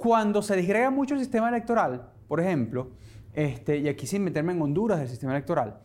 Cuando 0.00 0.40
se 0.40 0.56
disgrega 0.56 0.88
mucho 0.88 1.12
el 1.12 1.20
sistema 1.20 1.50
electoral, 1.50 2.08
por 2.26 2.40
ejemplo, 2.40 2.92
este, 3.34 3.76
y 3.76 3.86
aquí 3.86 4.06
sin 4.06 4.24
meterme 4.24 4.54
en 4.54 4.62
Honduras 4.62 4.98
del 4.98 5.10
sistema 5.10 5.34
electoral, 5.34 5.78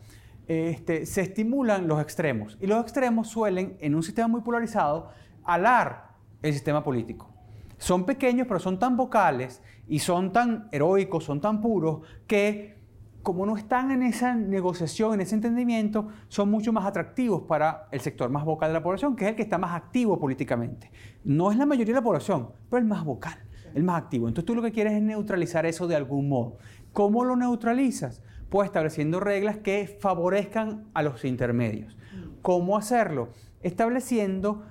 este, 0.48 1.04
se 1.04 1.20
estimulan 1.20 1.86
los 1.86 2.00
extremos. 2.00 2.56
Y 2.58 2.66
los 2.66 2.80
extremos 2.80 3.28
suelen, 3.28 3.76
en 3.78 3.94
un 3.94 4.02
sistema 4.02 4.26
muy 4.26 4.40
polarizado, 4.40 5.10
alar 5.44 6.14
el 6.40 6.54
sistema 6.54 6.82
político. 6.82 7.30
Son 7.76 8.06
pequeños, 8.06 8.46
pero 8.46 8.58
son 8.58 8.78
tan 8.78 8.96
vocales 8.96 9.60
y 9.86 9.98
son 9.98 10.32
tan 10.32 10.70
heroicos, 10.72 11.24
son 11.24 11.42
tan 11.42 11.60
puros, 11.60 12.00
que 12.26 12.78
como 13.22 13.44
no 13.44 13.58
están 13.58 13.90
en 13.90 14.02
esa 14.02 14.34
negociación, 14.34 15.12
en 15.12 15.20
ese 15.20 15.34
entendimiento, 15.34 16.08
son 16.28 16.50
mucho 16.50 16.72
más 16.72 16.86
atractivos 16.86 17.42
para 17.42 17.86
el 17.90 18.00
sector 18.00 18.30
más 18.30 18.46
vocal 18.46 18.70
de 18.70 18.74
la 18.74 18.82
población, 18.82 19.14
que 19.14 19.26
es 19.26 19.30
el 19.32 19.36
que 19.36 19.42
está 19.42 19.58
más 19.58 19.74
activo 19.74 20.18
políticamente. 20.18 20.90
No 21.22 21.52
es 21.52 21.58
la 21.58 21.66
mayoría 21.66 21.92
de 21.92 22.00
la 22.00 22.04
población, 22.04 22.48
pero 22.70 22.78
el 22.78 22.86
más 22.86 23.04
vocal 23.04 23.45
el 23.76 23.84
más 23.84 24.02
activo. 24.02 24.26
Entonces 24.26 24.46
tú 24.46 24.54
lo 24.54 24.62
que 24.62 24.72
quieres 24.72 24.94
es 24.94 25.02
neutralizar 25.02 25.66
eso 25.66 25.86
de 25.86 25.94
algún 25.94 26.28
modo. 26.28 26.56
¿Cómo 26.92 27.24
lo 27.24 27.36
neutralizas? 27.36 28.22
Pues 28.48 28.66
estableciendo 28.66 29.20
reglas 29.20 29.58
que 29.58 29.98
favorezcan 30.00 30.86
a 30.94 31.02
los 31.02 31.24
intermedios. 31.24 31.96
¿Cómo 32.40 32.78
hacerlo? 32.78 33.28
Estableciendo 33.62 34.62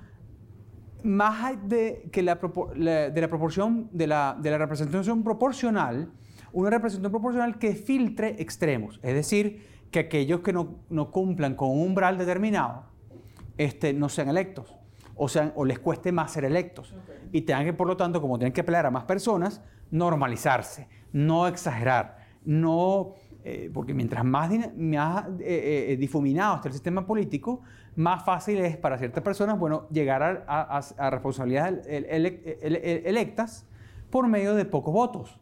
más 1.04 1.56
de, 1.68 2.08
que 2.10 2.22
la, 2.22 2.34
de 2.34 3.20
la 3.20 3.28
proporción, 3.28 3.88
de 3.92 4.08
la, 4.08 4.36
representación 4.42 5.22
proporcional, 5.22 6.10
una 6.52 6.70
representación 6.70 7.12
proporcional 7.12 7.58
que 7.58 7.76
filtre 7.76 8.34
extremos. 8.42 8.98
Es 9.04 9.14
decir, 9.14 9.64
que 9.92 10.00
aquellos 10.00 10.40
que 10.40 10.52
no, 10.52 10.80
no 10.90 11.12
cumplan 11.12 11.54
con 11.54 11.70
un 11.70 11.80
umbral 11.80 12.18
determinado 12.18 12.86
este, 13.56 13.92
no 13.92 14.08
sean 14.08 14.28
electos 14.28 14.75
o, 15.16 15.28
sean, 15.28 15.52
o 15.56 15.64
les 15.64 15.78
cueste 15.78 16.12
más 16.12 16.32
ser 16.32 16.44
electos 16.44 16.94
y 17.32 17.42
tengan 17.42 17.64
que, 17.64 17.72
por 17.72 17.86
lo 17.86 17.96
tanto, 17.96 18.20
como 18.20 18.38
tienen 18.38 18.52
que 18.52 18.62
pelear 18.62 18.86
a 18.86 18.90
más 18.90 19.04
personas, 19.04 19.62
normalizarse, 19.90 20.88
no 21.12 21.46
exagerar, 21.46 22.18
no... 22.44 23.14
Eh, 23.48 23.70
porque 23.72 23.94
mientras 23.94 24.24
más, 24.24 24.50
eh, 24.50 24.66
eh, 25.40 25.96
difuminado 26.00 26.56
está 26.56 26.66
el 26.66 26.74
sistema 26.74 27.06
político, 27.06 27.60
más 27.94 28.24
fácil 28.24 28.58
es 28.58 28.76
para 28.76 28.98
ciertas 28.98 29.22
personas 29.22 29.56
bueno, 29.56 29.86
llegar 29.88 30.44
a, 30.48 31.10
responsabilidades 31.10 31.86
electas 31.86 33.64
por 34.10 34.26
medio 34.26 34.56
de 34.56 34.64
pocos 34.64 34.92
votos. 34.92 35.38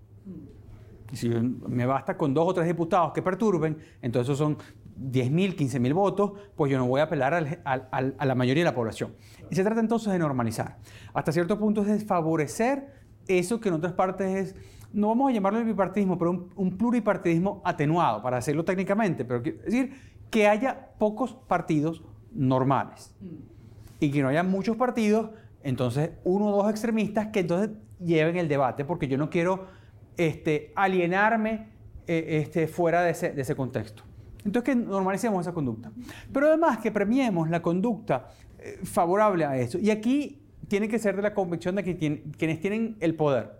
Si 1.14 1.30
me 1.30 1.86
basta 1.86 2.18
con 2.18 2.34
dos 2.34 2.46
o 2.46 2.52
tres 2.52 2.66
diputados 2.66 3.14
que 3.14 3.22
perturben, 3.22 3.78
entonces 4.02 4.36
son 4.36 4.58
10.000, 4.98 5.56
15.000 5.56 5.94
votos, 5.94 6.32
pues 6.56 6.70
yo 6.70 6.78
no 6.78 6.86
voy 6.86 7.00
a 7.00 7.04
apelar 7.04 7.34
a 7.64 8.24
la 8.24 8.34
mayoría 8.34 8.62
de 8.62 8.70
la 8.70 8.74
población. 8.74 9.14
Y 9.50 9.54
se 9.54 9.62
trata 9.62 9.80
entonces 9.80 10.12
de 10.12 10.18
normalizar. 10.18 10.78
Hasta 11.12 11.32
cierto 11.32 11.58
punto 11.58 11.82
es 11.82 11.88
de 11.88 11.98
favorecer 12.00 12.92
eso 13.28 13.60
que 13.60 13.68
en 13.68 13.74
otras 13.74 13.92
partes 13.92 14.54
es, 14.54 14.56
no 14.92 15.08
vamos 15.08 15.30
a 15.30 15.32
llamarlo 15.32 15.58
el 15.58 15.64
bipartidismo, 15.64 16.18
pero 16.18 16.48
un, 16.54 16.76
pluripartidismo 16.76 17.62
atenuado, 17.64 18.22
para 18.22 18.36
decirlo 18.36 18.64
técnicamente, 18.64 19.24
pero 19.24 19.42
es 19.44 19.64
decir, 19.64 19.94
que 20.30 20.46
haya 20.46 20.90
pocos 20.98 21.34
partidos 21.34 22.02
normales 22.32 23.14
y 24.00 24.10
que 24.10 24.22
no 24.22 24.28
haya 24.28 24.42
muchos 24.42 24.76
partidos, 24.76 25.30
entonces 25.62 26.10
uno 26.24 26.46
o 26.48 26.62
dos 26.62 26.70
extremistas 26.70 27.28
que 27.28 27.40
entonces 27.40 27.76
lleven 27.98 28.36
el 28.36 28.48
debate, 28.48 28.84
porque 28.84 29.08
yo 29.08 29.18
no 29.18 29.30
quiero 29.30 29.66
este, 30.16 30.72
alienarme 30.76 31.68
eh, 32.06 32.40
este, 32.42 32.68
fuera 32.68 33.02
de 33.02 33.10
ese 33.10 33.56
contexto. 33.56 34.04
Entonces 34.44 34.74
que 34.74 34.76
normalicemos 34.76 35.40
esa 35.40 35.52
conducta. 35.52 35.90
Pero 36.32 36.48
además 36.48 36.78
que 36.78 36.90
premiemos 36.90 37.48
la 37.48 37.62
conducta 37.62 38.28
eh, 38.58 38.78
favorable 38.82 39.44
a 39.44 39.56
eso. 39.56 39.78
Y 39.78 39.90
aquí 39.90 40.40
tiene 40.68 40.88
que 40.88 40.98
ser 40.98 41.16
de 41.16 41.22
la 41.22 41.34
convicción 41.34 41.74
de 41.76 41.84
que 41.84 41.96
quienes 41.96 42.60
tienen 42.60 42.96
el 43.00 43.14
poder. 43.14 43.58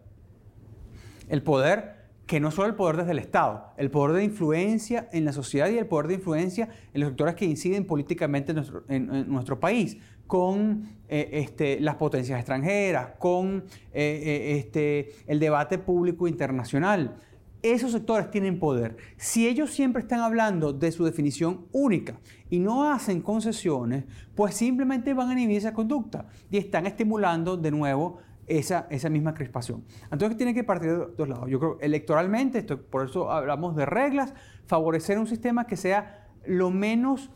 El 1.28 1.42
poder 1.42 2.04
que 2.26 2.40
no 2.40 2.50
solo 2.50 2.68
el 2.68 2.74
poder 2.74 2.96
desde 2.96 3.12
el 3.12 3.18
Estado, 3.18 3.72
el 3.76 3.90
poder 3.90 4.16
de 4.16 4.24
influencia 4.24 5.08
en 5.12 5.24
la 5.24 5.32
sociedad 5.32 5.68
y 5.68 5.76
el 5.76 5.86
poder 5.86 6.06
de 6.08 6.14
influencia 6.14 6.68
en 6.94 7.00
los 7.00 7.10
sectores 7.10 7.34
que 7.34 7.44
inciden 7.44 7.86
políticamente 7.86 8.54
en 8.88 9.30
nuestro, 9.30 9.60
país, 9.60 9.98
con 10.26 10.88
eh, 11.08 11.28
este, 11.32 11.80
las 11.80 11.96
potencias 11.96 12.38
extranjeras, 12.38 13.10
con 13.18 13.64
eh, 13.92 14.56
este, 14.58 15.12
el 15.26 15.38
debate 15.38 15.76
público 15.76 16.26
internacional 16.26 17.16
esos 17.64 17.92
sectores 17.92 18.30
tienen 18.30 18.58
poder. 18.58 18.98
Si 19.16 19.48
ellos 19.48 19.70
siempre 19.70 20.02
están 20.02 20.20
hablando 20.20 20.74
de 20.74 20.92
su 20.92 21.02
definición 21.02 21.66
única 21.72 22.20
y 22.50 22.58
no 22.58 22.92
hacen 22.92 23.22
concesiones, 23.22 24.04
pues 24.34 24.54
simplemente 24.54 25.14
van 25.14 25.30
a 25.30 25.32
inhibir 25.32 25.56
esa 25.56 25.72
conducta 25.72 26.26
y 26.50 26.58
están 26.58 26.84
estimulando 26.86 27.56
de 27.56 27.70
nuevo 27.70 28.18
esa, 28.46 28.86
misma 29.08 29.32
crispación. 29.32 29.82
Entonces 30.12 30.36
tiene 30.36 30.52
que 30.52 30.62
partir 30.62 30.90
de 30.90 31.06
dos 31.16 31.26
lados. 31.26 31.48
Yo 31.48 31.58
creo 31.58 31.78
electoralmente, 31.80 32.62
por 32.62 33.08
eso 33.08 33.30
hablamos 33.30 33.74
de 33.76 33.86
reglas, 33.86 34.34
favorecer 34.66 35.18
un 35.18 35.26
sistema 35.26 35.66
que 35.66 35.78
sea 35.78 36.28
lo 36.44 36.70
menos 36.70 37.30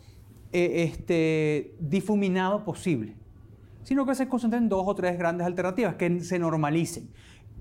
eh, 0.53 0.85
este, 0.85 1.75
difuminado 1.81 2.67
posible, 2.67 3.17
sino 3.83 4.05
que 4.05 4.15
se 4.15 4.29
concentren 4.29 4.65
en 4.65 4.69
dos 4.69 4.83
o 4.87 4.95
tres 4.95 5.17
grandes 5.17 5.47
alternativas, 5.47 5.95
que 5.95 6.21
se 6.21 6.39
normalicen. 6.39 7.09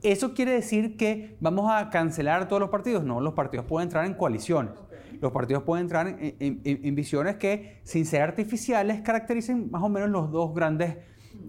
¿Eso 0.04 0.34
quiere 0.34 0.52
decir 0.52 0.96
que 0.98 1.38
vamos 1.40 1.72
a 1.72 1.90
cancelar 1.90 2.48
todos 2.48 2.60
los 2.60 2.70
partidos? 2.70 3.04
No, 3.04 3.20
los 3.22 3.34
partidos 3.34 3.66
pueden 3.66 3.88
entrar 3.88 4.06
en 4.06 4.14
coaliciones. 4.14 4.74
Los 5.20 5.32
partidos 5.32 5.64
pueden 5.64 5.86
entrar 5.86 6.16
en, 6.20 6.96
visiones 6.96 7.38
que, 7.38 7.80
sin 7.84 8.06
ser 8.06 8.22
artificiales, 8.22 9.02
caractericen 9.02 9.72
más 9.72 9.82
o 9.82 9.90
menos 9.90 10.10
los 10.10 10.32
dos 10.32 10.54
grandes 10.54 10.98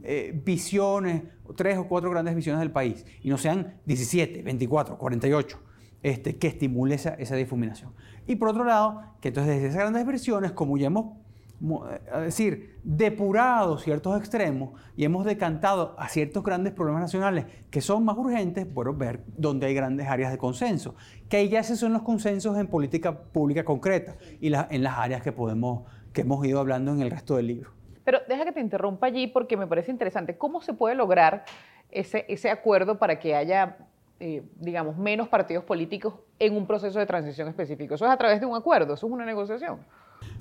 eh, 0.02 0.40
visiones, 0.44 1.22
tres 1.56 1.76
o 1.76 1.86
cuatro 1.86 2.10
grandes 2.10 2.34
visiones 2.34 2.60
del 2.60 2.70
país, 2.70 3.04
y 3.22 3.28
no 3.28 3.36
sean 3.36 3.78
17, 3.84 4.42
24, 4.42 4.96
48, 4.96 5.60
este, 6.02 6.36
que 6.36 6.46
estimule 6.46 6.94
esa, 6.94 7.10
esa 7.14 7.36
difuminación. 7.36 7.92
Y 8.26 8.36
por 8.36 8.48
otro 8.48 8.64
lado, 8.64 9.02
que 9.20 9.28
entonces 9.28 9.54
desde 9.54 9.68
esas 9.68 9.80
grandes 9.80 10.06
versiones, 10.06 10.52
como 10.52 10.78
ya 10.78 10.86
hemos 10.86 11.18
es 11.60 12.22
decir, 12.22 12.78
depurado 12.84 13.78
ciertos 13.78 14.16
extremos 14.16 14.80
y 14.96 15.04
hemos 15.04 15.24
decantado 15.24 15.96
a 15.98 16.08
ciertos 16.08 16.44
grandes 16.44 16.72
problemas 16.72 17.02
nacionales 17.02 17.46
que 17.70 17.80
son 17.80 18.04
más 18.04 18.16
urgentes, 18.16 18.72
bueno, 18.72 18.94
ver 18.94 19.24
dónde 19.36 19.66
hay 19.66 19.74
grandes 19.74 20.06
áreas 20.06 20.30
de 20.30 20.38
consenso, 20.38 20.94
que 21.28 21.38
ahí 21.38 21.48
ya 21.48 21.62
se 21.64 21.76
son 21.76 21.92
los 21.92 22.02
consensos 22.02 22.56
en 22.58 22.68
política 22.68 23.18
pública 23.18 23.64
concreta 23.64 24.16
y 24.40 24.52
en 24.54 24.82
las 24.82 24.98
áreas 24.98 25.22
que, 25.22 25.32
podemos, 25.32 25.82
que 26.12 26.20
hemos 26.20 26.44
ido 26.46 26.60
hablando 26.60 26.92
en 26.92 27.00
el 27.00 27.10
resto 27.10 27.36
del 27.36 27.48
libro. 27.48 27.72
Pero 28.04 28.20
deja 28.28 28.44
que 28.44 28.52
te 28.52 28.60
interrumpa 28.60 29.08
allí 29.08 29.26
porque 29.26 29.56
me 29.56 29.66
parece 29.66 29.90
interesante. 29.90 30.38
¿Cómo 30.38 30.62
se 30.62 30.74
puede 30.74 30.94
lograr 30.94 31.44
ese, 31.90 32.24
ese 32.28 32.50
acuerdo 32.50 32.98
para 32.98 33.18
que 33.18 33.34
haya, 33.34 33.78
eh, 34.20 34.44
digamos, 34.60 34.96
menos 34.96 35.28
partidos 35.28 35.64
políticos 35.64 36.14
en 36.38 36.56
un 36.56 36.66
proceso 36.66 37.00
de 37.00 37.06
transición 37.06 37.48
específico? 37.48 37.96
¿Eso 37.96 38.06
es 38.06 38.12
a 38.12 38.16
través 38.16 38.38
de 38.38 38.46
un 38.46 38.56
acuerdo? 38.56 38.94
¿Eso 38.94 39.08
es 39.08 39.12
una 39.12 39.26
negociación? 39.26 39.80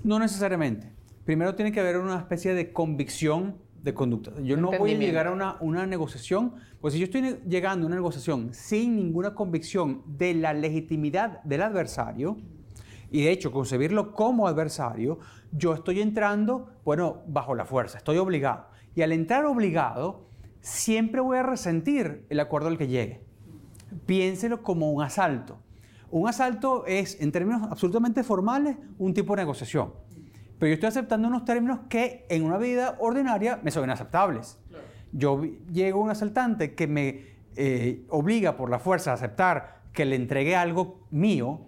No 0.04 0.20
necesariamente 0.20 0.88
primero 1.28 1.56
tiene 1.56 1.74
que 1.74 1.82
haber 1.82 1.98
una 1.98 2.20
especie 2.20 2.54
de 2.54 2.72
convicción 2.72 3.58
de 3.84 3.94
conducta. 3.94 4.32
Yo 4.42 4.56
no 4.56 4.72
voy 4.72 4.94
a 4.94 4.98
llegar 4.98 5.28
a 5.28 5.32
una, 5.32 5.58
una, 5.60 5.86
negociación, 5.86 6.54
pues 6.80 6.94
si 6.94 7.02
yo 7.02 7.04
estoy 7.04 7.40
llegando 7.46 7.86
a 7.86 7.88
una 7.88 7.98
negociación 7.98 8.54
sin 8.54 8.96
ninguna 8.96 9.36
convicción 9.36 10.04
de 10.06 10.34
la 10.34 10.54
legitimidad 10.54 11.44
del 11.44 11.64
adversario, 11.64 12.38
y 13.12 13.24
de 13.24 13.32
hecho 13.32 13.52
concebirlo 13.52 14.14
como 14.14 14.48
adversario, 14.48 15.20
yo 15.52 15.74
estoy 15.74 16.00
entrando, 16.00 16.70
bueno, 16.86 17.24
bajo 17.28 17.56
la 17.56 17.66
fuerza, 17.66 17.98
estoy 17.98 18.18
obligado. 18.20 18.68
Y 18.96 19.02
al 19.02 19.12
entrar 19.12 19.44
obligado, 19.44 20.30
siempre 20.62 21.20
voy 21.20 21.40
a 21.40 21.44
resentir 21.44 22.26
el 22.30 22.40
acuerdo 22.40 22.70
al 22.70 22.78
que 22.78 22.88
llegue. 22.88 23.26
Piénselo 24.06 24.64
como 24.64 24.94
un 24.94 25.04
asalto. 25.04 25.60
Un 26.10 26.30
asalto 26.30 26.86
es, 26.86 27.20
en 27.20 27.34
términos 27.34 27.64
absolutamente 27.70 28.24
formales, 28.24 28.78
un 28.98 29.14
tipo 29.14 29.36
de 29.36 29.42
negociación. 29.42 30.07
Pero 30.60 30.70
yo 30.70 30.74
estoy 30.74 30.88
aceptando 30.88 31.28
unos 31.28 31.46
términos 31.46 31.82
que 31.90 32.26
en 32.30 32.44
una 32.44 32.58
vida 32.58 32.96
ordinaria 33.00 33.60
me 33.64 33.72
son 33.72 33.84
inaceptables. 33.84 34.58
Yo 35.12 35.44
llego 35.72 36.02
a 36.02 36.04
un 36.04 36.10
asaltante 36.10 36.74
que 36.74 36.88
me 36.88 37.22
eh, 37.56 38.06
obliga 38.10 38.58
por 38.58 38.70
la 38.70 38.80
fuerza 38.80 39.12
a 39.12 39.14
aceptar 39.14 39.82
que 39.94 40.06
le 40.06 40.16
entregue 40.16 40.56
algo 40.56 41.08
mío, 41.12 41.62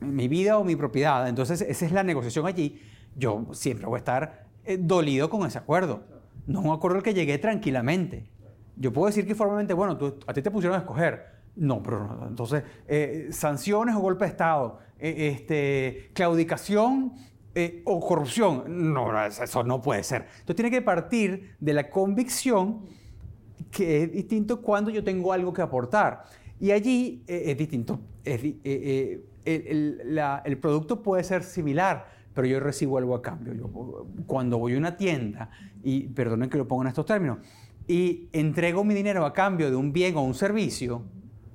mi 0.00 0.28
vida 0.28 0.58
o 0.58 0.64
mi 0.64 0.76
propiedad. 0.76 1.28
Entonces, 1.28 1.60
esa 1.62 1.86
es 1.86 1.92
la 1.92 2.02
negociación 2.02 2.46
allí. 2.46 2.80
Yo 3.16 3.46
siempre 3.52 3.86
voy 3.86 3.96
a 3.96 3.98
estar 3.98 4.46
eh, 4.64 4.78
dolido 4.80 5.30
con 5.30 5.46
ese 5.46 5.58
acuerdo. 5.58 6.04
No 6.46 6.60
es 6.60 6.66
un 6.66 6.72
acuerdo 6.72 6.98
al 6.98 7.02
que 7.02 7.14
llegué 7.14 7.38
tranquilamente. 7.38 8.28
Yo 8.76 8.92
puedo 8.92 9.06
decir 9.06 9.26
que 9.26 9.34
formalmente, 9.34 9.74
bueno, 9.74 9.98
a 10.26 10.32
ti 10.32 10.42
te 10.42 10.50
pusieron 10.50 10.76
a 10.76 10.80
escoger. 10.80 11.26
No, 11.56 11.82
pero 11.82 12.06
no. 12.06 12.26
Entonces, 12.26 12.64
eh, 12.88 13.28
sanciones 13.30 13.94
o 13.94 14.00
golpe 14.00 14.24
de 14.24 14.30
Estado, 14.30 14.78
eh, 14.98 15.28
este, 15.34 16.10
claudicación 16.14 17.12
o 17.84 18.00
corrupción. 18.00 18.92
No, 18.92 19.26
eso 19.26 19.62
no 19.64 19.80
puede 19.82 20.02
ser. 20.02 20.22
Entonces, 20.22 20.56
tiene 20.56 20.70
que 20.70 20.82
partir 20.82 21.54
de 21.60 21.72
la 21.72 21.90
convicción 21.90 22.80
que 23.70 24.02
es 24.02 24.12
distinto 24.12 24.60
cuando 24.60 24.90
yo 24.90 25.02
tengo 25.02 25.32
algo 25.32 25.52
que 25.52 25.62
aportar. 25.62 26.24
Y 26.60 26.70
allí 26.70 27.22
es 27.26 27.56
distinto. 27.56 28.00
el, 28.24 29.24
el 29.44 30.58
producto 30.58 31.02
puede 31.02 31.24
ser 31.24 31.42
similar, 31.42 32.06
pero 32.34 32.46
yo 32.46 32.60
recibo 32.60 32.98
algo 32.98 33.14
a 33.14 33.22
cambio. 33.22 33.52
Yo, 33.54 34.06
cuando 34.26 34.58
voy 34.58 34.74
a 34.74 34.78
una 34.78 34.96
tienda, 34.96 35.50
y 35.82 36.08
perdonen 36.08 36.48
que 36.48 36.58
lo 36.58 36.68
ponga 36.68 36.84
en 36.84 36.88
estos 36.88 37.06
términos, 37.06 37.38
y 37.86 38.28
entrego 38.32 38.84
mi 38.84 38.94
dinero 38.94 39.24
a 39.26 39.32
cambio 39.32 39.70
de 39.70 39.76
un 39.76 39.92
bien 39.92 40.16
o 40.16 40.22
un 40.22 40.34
servicio, 40.34 41.02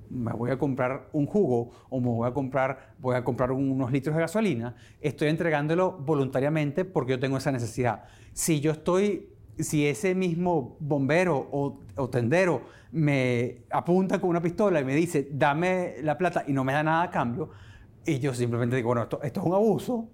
me 0.09 0.31
voy 0.33 0.51
a 0.51 0.57
comprar 0.57 1.09
un 1.13 1.25
jugo 1.25 1.71
o 1.89 1.99
me 1.99 2.07
voy 2.07 2.27
a 2.27 2.33
comprar, 2.33 2.93
voy 2.99 3.15
a 3.15 3.23
comprar 3.23 3.51
unos 3.51 3.91
litros 3.91 4.15
de 4.15 4.21
gasolina, 4.21 4.75
estoy 5.01 5.29
entregándolo 5.29 5.91
voluntariamente 5.91 6.85
porque 6.85 7.13
yo 7.13 7.19
tengo 7.19 7.37
esa 7.37 7.51
necesidad. 7.51 8.03
Si 8.33 8.59
yo 8.59 8.71
estoy, 8.71 9.29
si 9.59 9.87
ese 9.87 10.15
mismo 10.15 10.77
bombero 10.79 11.37
o, 11.51 11.79
o 11.95 12.09
tendero 12.09 12.61
me 12.91 13.63
apunta 13.69 14.19
con 14.19 14.29
una 14.29 14.41
pistola 14.41 14.79
y 14.79 14.85
me 14.85 14.95
dice, 14.95 15.27
dame 15.31 15.95
la 16.01 16.17
plata 16.17 16.43
y 16.47 16.53
no 16.53 16.63
me 16.63 16.73
da 16.73 16.83
nada 16.83 17.03
a 17.03 17.11
cambio, 17.11 17.49
y 18.05 18.19
yo 18.19 18.33
simplemente 18.33 18.75
digo, 18.75 18.87
bueno, 18.87 19.03
esto, 19.03 19.21
esto 19.21 19.41
es 19.41 19.45
un 19.45 19.53
abuso, 19.53 20.09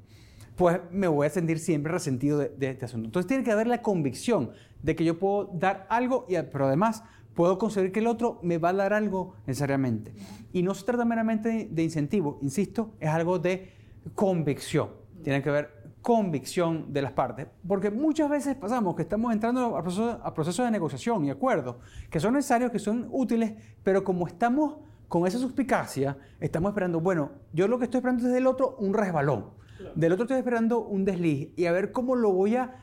pues 0.55 0.79
me 0.91 1.07
voy 1.07 1.27
a 1.27 1.29
sentir 1.29 1.59
siempre 1.59 1.91
resentido 1.91 2.39
de, 2.39 2.69
este 2.69 2.85
asunto. 2.85 3.07
Entonces 3.07 3.27
tiene 3.27 3.43
que 3.43 3.51
haber 3.51 3.67
la 3.67 3.81
convicción 3.81 4.51
de 4.81 4.95
que 4.95 5.03
yo 5.03 5.17
puedo 5.17 5.49
dar 5.53 5.85
algo, 5.89 6.25
y, 6.27 6.35
pero 6.51 6.67
además 6.67 7.03
puedo 7.35 7.57
conseguir 7.57 7.91
que 7.91 7.99
el 7.99 8.07
otro 8.07 8.39
me 8.43 8.57
va 8.57 8.69
a 8.69 8.73
dar 8.73 8.93
algo 8.93 9.35
necesariamente. 9.45 10.13
Y 10.51 10.63
no 10.63 10.73
se 10.73 10.85
trata 10.85 11.05
meramente 11.05 11.67
de 11.69 11.83
incentivo, 11.83 12.39
insisto, 12.41 12.91
es 12.99 13.09
algo 13.09 13.39
de 13.39 13.71
convicción. 14.15 14.89
Tiene 15.23 15.41
que 15.41 15.49
haber 15.49 15.83
convicción 16.01 16.91
de 16.91 17.01
las 17.01 17.13
partes, 17.13 17.47
porque 17.65 17.89
muchas 17.89 18.29
veces 18.29 18.55
pasamos 18.55 18.95
que 18.95 19.03
estamos 19.03 19.31
entrando 19.31 19.77
a 19.77 19.81
procesos, 19.81 20.17
a 20.21 20.33
procesos 20.33 20.65
de 20.65 20.71
negociación 20.71 21.23
y 21.23 21.29
acuerdos 21.29 21.77
que 22.09 22.19
son 22.19 22.33
necesarios, 22.33 22.71
que 22.71 22.79
son 22.79 23.07
útiles, 23.09 23.53
pero 23.83 24.03
como 24.03 24.27
estamos 24.27 24.75
con 25.07 25.25
esa 25.25 25.39
suspicacia, 25.39 26.17
estamos 26.41 26.71
esperando, 26.71 26.99
bueno, 26.99 27.31
yo 27.53 27.67
lo 27.69 27.77
que 27.79 27.85
estoy 27.85 27.99
esperando 27.99 28.27
es 28.27 28.33
del 28.33 28.47
otro 28.47 28.75
un 28.79 28.93
resbalón 28.93 29.63
del 29.95 30.11
otro 30.11 30.23
estoy 30.23 30.37
esperando 30.37 30.79
un 30.79 31.05
desliz 31.05 31.49
y 31.55 31.65
a 31.65 31.71
ver 31.71 31.91
cómo 31.91 32.15
lo 32.15 32.31
voy 32.31 32.55
a... 32.55 32.75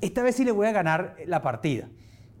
Esta 0.00 0.22
vez 0.22 0.36
sí 0.36 0.44
le 0.44 0.52
voy 0.52 0.66
a 0.66 0.72
ganar 0.72 1.16
la 1.26 1.42
partida. 1.42 1.88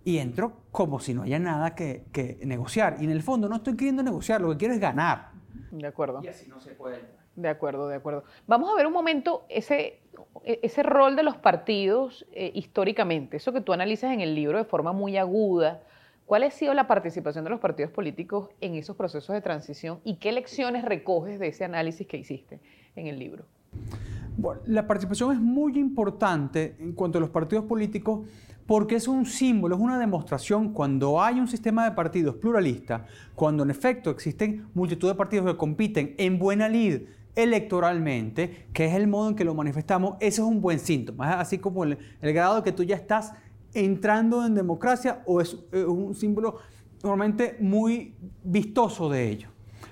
Y 0.08 0.20
entro 0.20 0.62
como 0.72 1.00
si 1.00 1.12
no 1.12 1.24
haya 1.24 1.38
nada 1.38 1.74
que, 1.74 2.38
negociar. 2.42 2.96
Y 2.98 3.04
en 3.04 3.10
el 3.10 3.22
fondo 3.22 3.46
no 3.46 3.56
estoy 3.56 3.76
queriendo 3.76 4.02
negociar, 4.02 4.40
lo 4.40 4.48
que 4.52 4.56
quiero 4.56 4.72
es 4.72 4.80
ganar. 4.80 5.32
De 5.70 5.86
acuerdo. 5.86 6.22
Y 6.24 6.28
así 6.28 6.48
no 6.48 6.62
se 6.62 6.70
puede. 6.70 6.98
De 7.36 7.50
acuerdo, 7.50 7.88
de 7.88 7.96
acuerdo. 7.96 8.24
Vamos 8.46 8.72
a 8.72 8.74
ver 8.74 8.86
un 8.86 8.94
momento 8.94 9.44
ese, 9.50 10.00
ese 10.44 10.82
rol 10.82 11.14
de 11.14 11.24
los 11.24 11.36
partidos 11.36 12.24
eh, 12.32 12.50
históricamente, 12.54 13.36
eso 13.36 13.52
que 13.52 13.60
tú 13.60 13.74
analizas 13.74 14.10
en 14.14 14.22
el 14.22 14.34
libro 14.34 14.56
de 14.56 14.64
forma 14.64 14.94
muy 14.94 15.18
aguda. 15.18 15.82
¿Cuál 16.24 16.44
ha 16.44 16.50
sido 16.50 16.72
la 16.72 16.86
participación 16.86 17.44
de 17.44 17.50
los 17.50 17.60
partidos 17.60 17.92
políticos 17.92 18.48
en 18.62 18.76
esos 18.76 18.96
procesos 18.96 19.34
de 19.34 19.42
transición 19.42 20.00
y 20.04 20.16
qué 20.16 20.32
lecciones 20.32 20.86
recoges 20.86 21.38
de 21.38 21.48
ese 21.48 21.66
análisis 21.66 22.06
que 22.06 22.16
hiciste 22.16 22.60
en 22.96 23.08
el 23.08 23.18
libro? 23.18 23.44
La 24.66 24.86
participación 24.86 25.32
es 25.32 25.40
muy 25.40 25.76
importante 25.78 26.76
en 26.78 26.92
cuanto 26.92 27.18
a 27.18 27.20
los 27.20 27.30
partidos 27.30 27.64
políticos 27.64 28.20
porque 28.66 28.96
es 28.96 29.08
un 29.08 29.26
símbolo, 29.26 29.74
es 29.74 29.80
una 29.80 29.98
demostración 29.98 30.72
cuando 30.72 31.20
hay 31.20 31.40
un 31.40 31.48
sistema 31.48 31.84
de 31.84 31.92
partidos 31.92 32.36
pluralista, 32.36 33.06
cuando 33.34 33.64
en 33.64 33.70
efecto 33.70 34.10
existen 34.10 34.68
multitud 34.74 35.08
de 35.08 35.14
partidos 35.14 35.46
que 35.46 35.56
compiten 35.56 36.14
en 36.18 36.38
buena 36.38 36.68
lid 36.68 37.00
electoralmente, 37.34 38.68
que 38.72 38.84
es 38.84 38.94
el 38.94 39.08
modo 39.08 39.30
en 39.30 39.34
que 39.34 39.44
lo 39.44 39.54
manifestamos, 39.54 40.16
ese 40.20 40.42
es 40.42 40.46
un 40.46 40.60
buen 40.60 40.78
síntoma, 40.78 41.40
así 41.40 41.58
como 41.58 41.82
el, 41.84 41.98
grado 42.20 42.56
de 42.56 42.62
que 42.62 42.72
tú 42.72 42.84
ya 42.84 42.96
estás 42.96 43.32
entrando 43.74 44.44
en 44.46 44.54
democracia 44.54 45.22
o 45.26 45.40
es 45.40 45.56
un 45.72 46.14
símbolo 46.14 46.58
normalmente 47.02 47.56
muy 47.60 48.14
vistoso 48.44 49.08
de 49.08 49.30
ello. 49.30 49.48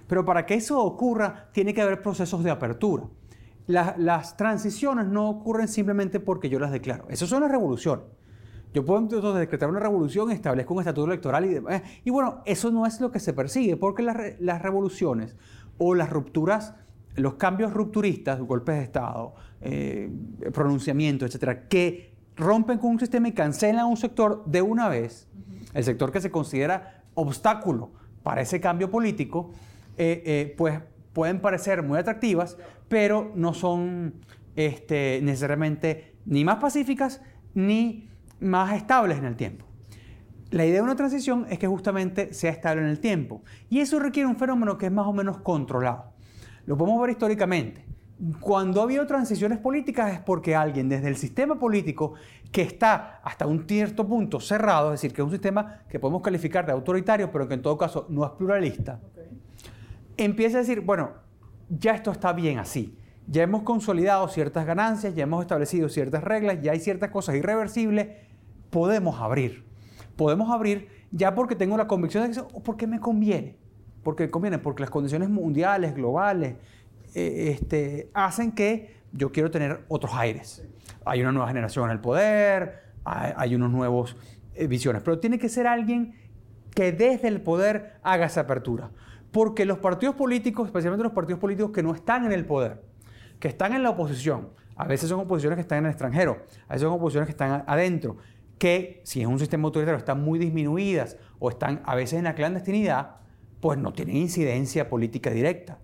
Pero 0.07 0.25
para 0.25 0.47
que 0.47 0.55
eso 0.55 0.81
ocurra, 0.81 1.49
tiene 1.53 1.75
que 1.75 1.83
haber 1.83 2.01
procesos 2.03 2.45
de 2.45 2.51
apertura 2.51 3.05
las 3.67 4.37
transiciones 4.37 5.07
no 5.07 5.29
ocurren 5.29 5.69
simplemente 5.69 6.21
porque 6.21 6.49
yo 6.49 6.59
las 6.59 6.71
declaro. 6.71 7.07
Esas 7.09 7.29
son 7.29 7.43
las 7.43 7.51
revoluciones. 7.51 8.05
Yo 8.77 8.85
puedo 8.85 9.01
entonces 9.01 9.35
decretar 9.41 9.71
una 9.71 9.81
revolución, 9.81 10.31
establezco 10.31 10.75
un 10.75 10.81
estatuto 10.81 11.07
electoral 11.07 11.47
y 11.47 11.55
demás. 11.55 11.83
Y 12.05 12.11
bueno, 12.11 12.43
eso 12.45 12.71
no 12.71 12.85
es 12.85 13.01
lo 13.01 13.11
que 13.11 13.21
se 13.21 13.33
persigue, 13.33 13.77
porque 13.77 14.03
las, 14.03 14.63
revoluciones 14.63 15.35
o 15.79 15.95
las 15.95 16.11
rupturas, 16.11 16.75
los 17.15 17.35
cambios 17.35 17.73
rupturistas, 17.73 18.39
golpes 18.41 18.77
de 18.77 18.83
Estado, 18.83 19.35
eh, 19.63 20.11
pronunciamientos, 20.53 21.29
etcétera, 21.29 21.69
que 21.69 22.15
rompen 22.37 22.77
con 22.77 22.91
un 22.91 23.01
sistema 23.01 23.29
y 23.29 23.33
cancelan 23.33 23.87
un 23.87 23.97
sector 23.97 24.45
de 24.45 24.61
una 24.61 24.91
vez, 24.91 25.27
el 25.73 25.83
sector 25.83 26.13
que 26.13 26.21
se 26.21 26.31
considera 26.31 27.05
obstáculo 27.15 27.93
para 28.23 28.43
ese 28.43 28.61
cambio 28.61 28.91
político, 28.91 29.53
eh, 29.97 30.23
eh, 30.27 30.55
pues 30.59 30.81
pueden 31.17 31.41
parecer 31.41 31.83
muy 31.83 31.99
atractivas, 31.99 32.59
pero 32.89 33.33
no 33.35 33.55
son 33.55 34.17
este, 34.55 35.19
necesariamente 35.23 36.13
ni 36.27 36.45
más 36.45 36.59
pacíficas 36.59 37.23
ni 37.55 38.11
más 38.39 38.77
estables 38.77 39.17
en 39.17 39.25
el 39.25 39.35
tiempo. 39.35 39.65
La 40.51 40.67
idea 40.67 40.77
de 40.77 40.83
una 40.83 40.95
transición 40.95 41.47
es 41.49 41.59
que 41.59 41.67
justamente 41.67 42.35
sea 42.35 42.51
estable 42.51 42.83
en 42.83 42.89
el 42.89 43.01
tiempo 43.01 43.43
y 43.71 43.81
eso 43.81 43.99
requiere 43.99 44.29
un 44.29 44.37
fenómeno 44.37 44.77
que 44.77 44.87
es 44.87 44.93
más 44.93 45.07
o 45.07 45.15
menos 45.15 45.39
controlado. 45.39 46.13
Lo 46.67 46.77
podemos 46.77 47.01
ver 47.01 47.13
históricamente. 47.13 47.87
Cuando 48.41 48.83
ha 48.83 48.85
habido 48.85 49.07
transiciones 49.07 49.57
políticas 49.57 50.13
es 50.13 50.21
porque 50.21 50.55
alguien 50.55 50.91
desde 50.91 51.09
el 51.09 51.17
sistema 51.17 51.59
político 51.59 52.13
que 52.53 52.61
está 52.61 53.21
hasta 53.25 53.47
un 53.47 53.67
cierto 53.67 54.07
punto 54.07 54.39
cerrado, 54.39 54.93
es 54.93 55.01
decir, 55.01 55.15
que 55.15 55.23
es 55.23 55.25
un 55.25 55.33
sistema 55.33 55.81
que 55.89 55.99
podemos 55.99 56.21
calificar 56.21 56.67
de 56.67 56.73
autoritario, 56.73 57.33
pero 57.33 57.49
que 57.49 57.55
en 57.55 57.63
todo 57.63 57.79
caso 57.79 58.07
no 58.11 58.23
es 58.23 58.33
pluralista, 58.33 59.01
empieza 60.17 60.59
a 60.59 60.61
decir, 60.61 60.81
bueno, 60.81 61.13
ya 61.69 61.95
esto 61.95 62.11
está 62.11 62.33
bien 62.33 62.59
así. 62.59 62.99
Ya 63.27 63.43
hemos 63.43 63.63
consolidado 63.63 64.29
ciertas 64.29 64.67
ganancias, 64.67 65.15
ya 65.15 65.25
hemos 65.25 65.43
establecido 65.43 65.89
ciertas 65.89 66.23
reglas, 66.23 66.61
ya 66.63 66.73
hay 66.73 66.81
ciertas 66.81 67.11
cosas 67.11 67.35
irreversibles, 67.35 68.09
podemos 68.71 69.21
abrir. 69.21 69.65
Podemos 70.17 70.51
abrir 70.51 70.89
ya 71.11 71.35
porque 71.35 71.57
tengo 71.57 71.77
la 71.77 71.87
convicción 71.87 72.29
de 72.31 72.35
que 72.35 72.41
o 72.41 72.63
porque 72.63 72.87
me 72.87 73.01
conviene. 73.01 73.57
Porque 74.03 74.31
conviene, 74.31 74.59
porque 74.59 74.83
las 74.83 74.91
condiciones 74.91 75.29
mundiales, 75.29 75.95
globales, 75.95 76.55
eh, 77.15 77.51
este, 77.51 78.11
hacen 78.15 78.53
que 78.53 78.97
yo 79.13 79.33
quiero 79.33 79.51
tener 79.51 79.85
otros 79.89 80.13
aires. 80.15 80.63
Hay 81.05 81.21
una 81.21 81.33
nueva 81.33 81.49
generación 81.49 81.87
en 81.87 81.93
el 81.93 82.01
poder, 82.01 82.83
hay, 83.05 83.55
unos 83.55 83.71
nuevos 83.71 84.17
eh, 84.55 84.67
visiones, 84.67 85.03
pero 85.03 85.19
tiene 85.19 85.39
que 85.39 85.49
ser 85.49 85.67
alguien 85.67 86.15
que 86.75 86.93
desde 86.93 87.29
el 87.29 87.41
poder 87.41 87.99
haga 88.03 88.27
esa 88.27 88.43
apertura. 88.43 88.91
Porque 89.37 89.67
los 89.67 89.77
partidos 89.81 90.15
políticos, 90.15 90.65
especialmente 90.65 91.05
los 91.05 91.13
partidos 91.13 91.39
políticos 91.39 91.71
que 91.71 91.83
no 91.83 91.95
están 91.95 92.25
en 92.25 92.33
el 92.33 92.47
poder, 92.47 92.83
que 93.39 93.49
están 93.49 93.75
en 93.75 93.83
la 93.83 93.91
oposición, 93.91 94.49
a 94.77 94.87
veces 94.87 95.11
son 95.11 95.21
oposiciones 95.21 95.59
que 95.59 95.61
están 95.61 95.81
en 95.81 95.85
el 95.85 95.91
extranjero, 95.91 96.39
a 96.67 96.73
veces 96.73 96.87
son 96.87 96.95
oposiciones 96.95 97.27
que 97.27 97.33
están 97.33 97.63
adentro, 97.67 98.17
que 98.57 99.03
si 99.05 99.21
es 99.21 99.27
un 99.27 99.39
sistema 99.39 99.67
autoritario 99.67 99.99
están 99.99 100.25
muy 100.25 100.39
disminuidas 100.39 101.19
o 101.39 101.51
están 101.51 101.83
a 101.85 101.95
veces 101.95 102.15
en 102.17 102.25
la 102.25 102.35
clandestinidad, 102.35 103.17
pues 103.61 103.79
no 103.79 103.93
tienen 103.93 104.17
incidencia 104.17 104.89
política 104.89 105.29
directa. 105.29 105.81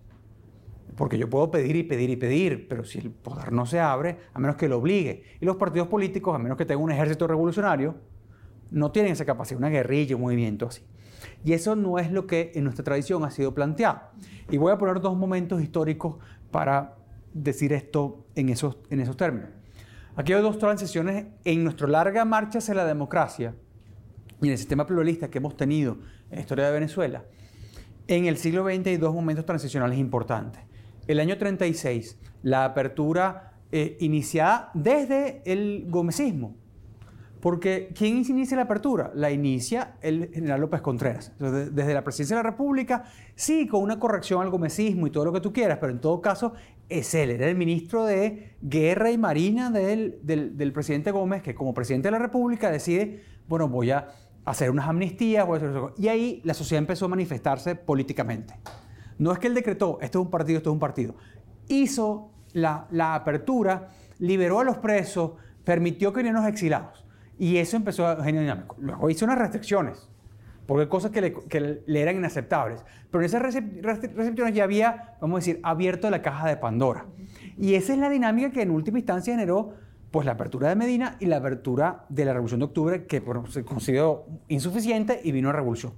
Porque 0.97 1.19
yo 1.19 1.29
puedo 1.29 1.51
pedir 1.51 1.77
y 1.77 1.83
pedir 1.83 2.09
y 2.09 2.17
pedir, 2.17 2.69
pero 2.69 2.85
si 2.85 3.01
el 3.01 3.11
poder 3.11 3.53
no 3.53 3.67
se 3.67 3.81
abre, 3.81 4.17
a 4.33 4.39
menos 4.39 4.57
que 4.57 4.67
lo 4.67 4.79
obligue. 4.79 5.25
Y 5.43 5.45
los 5.45 5.57
partidos 5.57 5.89
políticos, 5.89 6.35
a 6.35 6.39
menos 6.39 6.57
que 6.57 6.65
tengan 6.65 6.85
un 6.85 6.93
ejército 6.93 7.27
revolucionario, 7.27 7.97
no 8.71 8.91
tienen 8.93 9.13
esa 9.13 9.27
capacidad, 9.27 9.59
una 9.59 9.69
guerrilla, 9.69 10.17
un 10.17 10.23
movimiento 10.23 10.69
así. 10.69 10.83
Y 11.45 11.53
eso 11.53 11.75
no 11.77 11.99
es 11.99 12.11
lo 12.13 12.27
que 12.27 12.53
en 12.55 12.65
nuestra 12.65 12.85
tradición 12.85 13.25
ha 13.25 13.31
sido 13.31 13.55
planteado. 13.55 14.01
Y 14.51 14.59
voy 14.59 14.73
a 14.73 14.79
poner 14.79 15.01
dos 15.01 15.17
momentos 15.17 15.61
históricos 15.61 16.17
para 16.51 16.97
decir 17.33 17.73
esto 17.73 18.27
en 18.35 18.49
esos, 18.49 18.77
en 18.91 19.01
esos 19.01 19.17
términos. 19.17 19.51
Aquí 20.15 20.33
hay 20.33 20.43
dos 20.43 20.59
transiciones 20.59 21.27
en 21.45 21.65
nuestra 21.65 21.89
larga 21.89 22.25
marcha 22.25 22.59
hacia 22.59 22.75
la 22.75 22.85
democracia 22.85 23.55
y 24.41 24.47
en 24.47 24.53
el 24.53 24.59
sistema 24.59 24.87
pluralista 24.87 25.31
que 25.31 25.39
hemos 25.39 25.57
tenido 25.57 25.95
en 26.31 26.37
la 26.37 26.41
historia 26.41 26.67
de 26.67 26.73
Venezuela. 26.73 27.25
En 28.09 28.27
el 28.27 28.37
siglo 28.37 28.65
XX 28.65 28.87
hay 28.89 28.97
dos 28.99 29.15
momentos 29.15 29.47
transicionales 29.47 29.99
importantes. 29.99 30.63
El 31.07 31.19
año 31.19 31.39
36, 31.39 32.19
la 32.43 32.65
apertura 32.65 33.55
eh, 33.71 33.97
iniciada 34.01 34.71
desde 34.75 35.43
el 35.47 35.87
gomecismo, 35.89 36.57
porque 37.43 37.93
¿quién 37.93 38.19
inicia 38.19 38.57
la 38.57 38.63
apertura? 38.63 39.11
La 39.17 39.33
inicia 39.33 39.97
el 40.01 40.31
general 40.33 40.61
López 40.61 40.81
Contreras. 40.81 41.33
desde 41.41 41.93
la 41.93 42.05
presidencia 42.05 42.37
de 42.37 42.43
la 42.45 42.49
República, 42.49 43.03
sí, 43.35 43.67
con 43.67 43.83
una 43.83 43.99
corrección 43.99 44.43
al 44.43 44.49
gomecismo 44.49 45.09
y 45.09 45.11
todo 45.11 45.25
lo 45.25 45.33
que 45.33 45.41
tú 45.41 45.53
quieras, 45.53 45.79
pero 45.81 45.91
en 45.91 46.01
todo 46.01 46.21
caso 46.21 46.53
es 46.89 47.13
él, 47.15 47.33
era 47.33 47.49
el 47.49 47.57
ministro 47.57 48.05
de 48.05 48.55
Guerra 48.63 49.11
y 49.11 49.19
Marina 49.19 49.73
del, 49.73 50.21
del, 50.23 50.73
presidente 50.73 51.11
Gómez, 51.11 51.43
que 51.43 51.53
como 51.53 51.75
presidente 51.75 52.07
de 52.07 52.13
la 52.13 52.21
República 52.21 52.71
decide, 52.71 53.25
bueno, 53.49 53.67
voy 53.67 53.91
a 53.91 54.07
hacer 54.45 54.71
unas 54.71 54.87
amnistías, 54.87 55.45
voy 55.45 55.59
a 55.59 55.67
hacer 55.67 55.83
y 55.99 56.07
ahí 56.07 56.43
la 56.45 56.55
sociedad 56.55 56.79
empezó 56.79 57.07
a 57.07 57.09
manifestarse 57.09 57.75
políticamente. 57.75 58.55
No 59.19 59.33
es 59.33 59.41
que 59.41 59.49
él 59.49 59.55
decretó, 59.55 59.99
esto 60.01 60.21
es 60.21 60.25
un 60.27 60.31
partido, 60.31 60.59
esto 60.59 60.71
es 60.71 60.75
un 60.75 60.81
partido. 60.81 61.17
Hizo 61.67 62.31
la, 62.53 62.87
la 62.93 63.17
apertura, 63.17 63.89
liberó 64.21 64.61
a 64.61 64.65
los 64.65 64.79
presos, 64.79 65.33
permitió 65.65 66.13
que 66.13 66.19
vinieran 66.19 66.41
los 66.41 66.49
exilados. 66.49 67.02
Y 67.43 67.57
eso 67.57 67.77
empezó 67.77 68.07
a 68.07 68.23
generar 68.23 68.45
dinámico. 68.45 68.77
Luego 68.79 69.11
hizo 69.11 69.25
unas 69.25 69.37
restricciones, 69.37 70.09
porque 70.65 70.83
hay 70.83 70.89
cosas 70.89 71.11
que 71.11 71.83
le, 71.85 72.01
eran 72.01 72.15
inaceptables. 72.15 72.85
Pero 73.11 73.21
en 73.21 73.27
esas 73.27 73.43
restricciones 73.43 74.55
ya 74.55 74.63
había, 74.63 75.17
vamos 75.21 75.39
a 75.39 75.41
decir, 75.41 75.59
abierto 75.65 76.09
la 76.09 76.23
caja 76.23 76.47
de 76.47 76.57
Pandora. 76.57 77.07
Y 77.59 77.75
esa 77.75 77.95
es 77.95 77.99
la 77.99 78.11
dinámica 78.11 78.53
que 78.53 78.63
en 78.63 78.71
última 78.71 79.01
instancia 79.01 79.35
generó 79.35 79.73
pues, 80.13 80.25
la 80.25 80.35
apertura 80.35 80.69
de 80.69 80.77
Medina 80.77 81.17
y 81.19 81.27
la 81.27 81.39
apertura 81.39 82.05
de 82.09 82.25
la 82.25 82.33
Revolución 82.33 82.61
de 82.61 82.67
Octubre, 82.67 83.07
que 83.07 83.21
se 83.49 83.65
consideró 83.65 84.25
insuficiente 84.47 85.21
y 85.25 85.33
vino 85.33 85.49
a 85.49 85.53
revolución. 85.53 85.95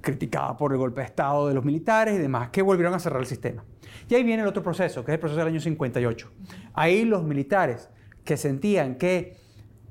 Criticada 0.00 0.56
por 0.56 0.72
el 0.72 0.78
golpe 0.78 1.02
de 1.02 1.06
Estado 1.06 1.46
de 1.46 1.54
los 1.54 1.64
militares 1.64 2.16
y 2.16 2.18
demás, 2.18 2.48
que 2.48 2.60
volvieron 2.60 2.92
a 2.92 2.98
cerrar 2.98 3.20
el 3.20 3.28
sistema. 3.28 3.62
Y 4.08 4.16
ahí 4.16 4.24
viene 4.24 4.42
el 4.42 4.48
otro 4.48 4.64
proceso, 4.64 5.04
que 5.04 5.12
es 5.12 5.14
el 5.14 5.20
proceso 5.20 5.38
del 5.38 5.46
año 5.46 5.60
58. 5.60 6.32
Ahí 6.74 7.04
los 7.04 7.22
militares 7.22 7.88
que 8.24 8.36
sentían 8.36 8.96
que 8.96 9.45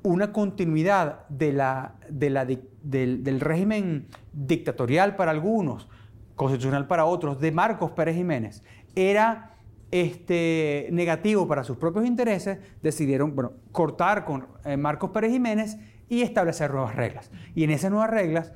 una 0.10 0.32
continuidad 0.32 1.28
del, 1.30 1.60
régimen 3.40 4.08
dictatorial 4.34 5.16
para 5.16 5.32
algunos, 5.32 5.90
constitucional 6.36 6.88
para 6.88 7.06
otros, 7.06 7.40
de 7.40 7.52
Marcos 7.52 7.92
Pérez 7.92 8.16
Jiménez, 8.16 8.64
era 8.96 9.56
este, 9.92 10.90
negativo 10.92 11.48
para 11.48 11.64
sus 11.64 11.78
propios 11.78 12.06
intereses, 12.06 12.60
decidieron 12.82 13.36
cortar 13.72 14.26
con 14.26 14.48
eh, 14.64 14.78
Marcos 14.78 15.10
Pérez 15.10 15.32
Jiménez 15.32 15.78
y 16.08 16.22
establecer 16.22 16.72
nuevas 16.72 16.96
reglas. 16.96 17.32
Y 17.56 17.64
en 17.64 17.72
esas 17.72 17.90
nuevas 17.92 18.10
reglas, 18.10 18.54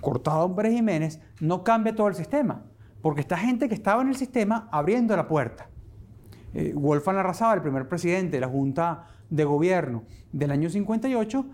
cortado 0.00 0.46
con 0.46 0.56
Pérez 0.56 0.74
Jiménez, 0.74 1.20
no 1.40 1.64
cambia 1.64 1.94
todo 1.94 2.08
el 2.08 2.14
sistema, 2.14 2.62
porque 3.00 3.22
esta 3.22 3.36
gente 3.36 3.68
que 3.68 3.74
estaba 3.74 4.02
en 4.02 4.08
el 4.08 4.16
sistema 4.16 4.68
abriendo 4.70 5.16
la 5.16 5.26
puerta. 5.26 5.68
Eh, 6.54 6.72
Wolfgang 6.76 7.16
el 7.54 7.62
primer 7.62 7.88
presidente 7.88 8.36
de 8.36 8.40
la 8.40 8.48
Junta 8.48 9.06
de 9.32 9.44
Gobierno 9.44 10.04
del 10.30 10.50
año 10.50 10.68
58, 10.68 11.46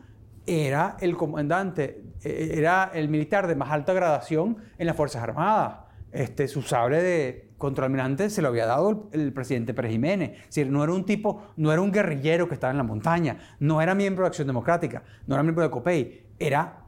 era 0.46 0.96
el 1.00 1.16
comandante, 1.16 2.02
eh, 2.24 2.54
era 2.54 2.90
el 2.92 3.08
militar 3.08 3.46
de 3.46 3.54
más 3.54 3.70
alta 3.70 3.92
gradación 3.92 4.56
en 4.78 4.86
las 4.86 4.96
Fuerzas 4.96 5.22
Armadas. 5.22 5.80
Este, 6.10 6.48
su 6.48 6.62
sable 6.62 7.02
de 7.02 7.50
contraalmirante 7.58 8.30
se 8.30 8.40
lo 8.40 8.48
había 8.48 8.66
dado 8.66 9.10
el, 9.12 9.32
presidente 9.32 9.74
Pérez 9.74 9.92
Jiménez. 9.92 10.32
Es 10.38 10.46
decir, 10.46 10.70
no 10.70 10.82
era 10.82 10.92
un 10.92 11.04
tipo, 11.04 11.42
no 11.56 11.70
era 11.70 11.80
un 11.80 11.92
guerrillero 11.92 12.48
que 12.48 12.54
estaba 12.54 12.72
en 12.72 12.78
la 12.78 12.82
montaña, 12.82 13.38
no 13.60 13.80
era 13.80 13.94
miembro 13.94 14.24
de 14.24 14.28
Acción 14.28 14.48
Democrática, 14.48 15.04
no 15.26 15.34
era 15.34 15.42
miembro 15.44 15.62
de 15.62 15.70
COPEI, 15.70 16.26
era 16.38 16.80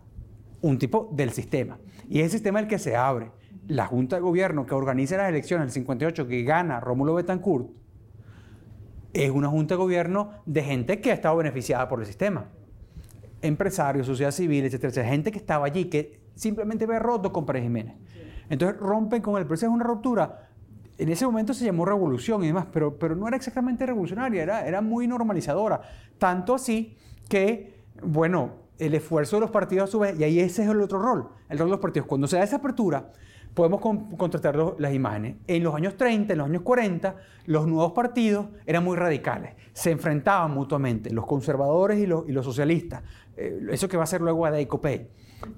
un 0.63 0.79
tipo 0.79 1.09
del 1.13 1.31
sistema. 1.31 1.79
Y 2.09 2.19
es 2.19 2.25
el 2.25 2.31
sistema 2.31 2.59
el 2.59 2.67
que 2.67 2.79
se 2.79 2.97
abre. 2.97 3.31
La 3.69 3.87
Junta 3.87 4.17
de 4.17 4.23
Gobierno 4.23 4.67
que 4.67 4.75
organiza 4.75 5.19
las 5.19 5.29
elecciones 5.29 5.67
del 5.67 5.73
58, 5.73 6.27
que 6.27 6.43
gana 6.43 6.81
Rómulo 6.81 7.15
Betancourt, 7.15 7.69
es 9.13 9.31
una 9.31 9.49
junta 9.49 9.75
de 9.75 9.79
gobierno 9.79 10.31
de 10.47 10.63
gente 10.63 11.01
que 11.01 11.11
ha 11.11 11.15
estado 11.15 11.37
beneficiada 11.37 11.89
por 11.89 12.01
el 12.01 12.07
sistema. 12.07 12.47
Empresarios, 13.43 14.07
sociedad 14.07 14.31
civil, 14.31 14.65
etcétera, 14.65 15.09
Gente 15.09 15.33
que 15.33 15.39
estaba 15.39 15.67
allí, 15.67 15.87
que 15.87 16.21
simplemente 16.35 16.87
ve 16.87 16.99
roto 16.99 17.33
con 17.33 17.47
Pérez 17.47 17.63
Jiménez. 17.63 17.97
Entonces 18.49 18.79
rompen 18.79 19.23
con 19.23 19.39
el 19.39 19.47
proceso 19.47 19.71
de 19.71 19.75
una 19.75 19.85
ruptura. 19.85 20.49
En 20.99 21.09
ese 21.09 21.25
momento 21.25 21.55
se 21.55 21.65
llamó 21.65 21.85
revolución 21.85 22.45
y 22.45 22.49
demás, 22.49 22.67
pero, 22.73 22.99
pero 22.99 23.17
no 23.17 23.27
era 23.27 23.37
exactamente 23.37 23.87
revolucionaria, 23.87 24.43
era, 24.43 24.67
era 24.67 24.81
muy 24.81 25.07
normalizadora. 25.07 25.81
Tanto 26.19 26.55
así 26.55 26.97
que, 27.29 27.81
bueno, 28.03 28.53
el 28.79 28.95
esfuerzo 28.95 29.37
de 29.37 29.41
los 29.41 29.51
partidos 29.51 29.89
a 29.89 29.93
su 29.93 30.01
vez, 30.01 30.19
y 30.19 30.25
ahí 30.25 30.41
ese 30.41 30.63
es 30.63 30.69
el 30.69 30.81
otro 30.81 31.01
rol, 31.01 31.29
el 31.49 31.59
rol 31.59 31.69
de 31.69 31.73
los 31.73 31.81
partidos. 31.81 32.07
Cuando 32.07 32.27
se 32.27 32.37
da 32.37 32.43
esa 32.43 32.57
apertura, 32.57 33.13
podemos 33.55 33.81
contrastar 33.81 34.57
las 34.79 34.95
imágenes. 34.95 35.37
En 35.47 35.63
los 35.63 35.75
años 35.75 35.97
30, 35.97 36.33
en 36.33 36.39
los 36.39 36.49
años 36.49 36.63
40, 36.63 37.17
los 37.47 37.67
nuevos 37.67 37.93
partidos 37.93 38.47
eran 38.67 38.85
muy 38.85 38.97
radicales, 38.97 39.55
se 39.73 39.91
enfrentaban 39.91 40.53
mutuamente, 40.53 41.11
los 41.11 41.27
conservadores 41.27 41.99
y 41.99 42.07
los, 42.07 42.29
y 42.29 42.33
los 42.33 42.45
socialistas. 42.45 43.03
Eh, 43.37 43.67
eso 43.71 43.89
que 43.89 43.97
va 43.97 44.05
a 44.05 44.07
ser 44.07 44.21
luego 44.21 44.47
a 44.47 44.53
Copey. 44.67 45.09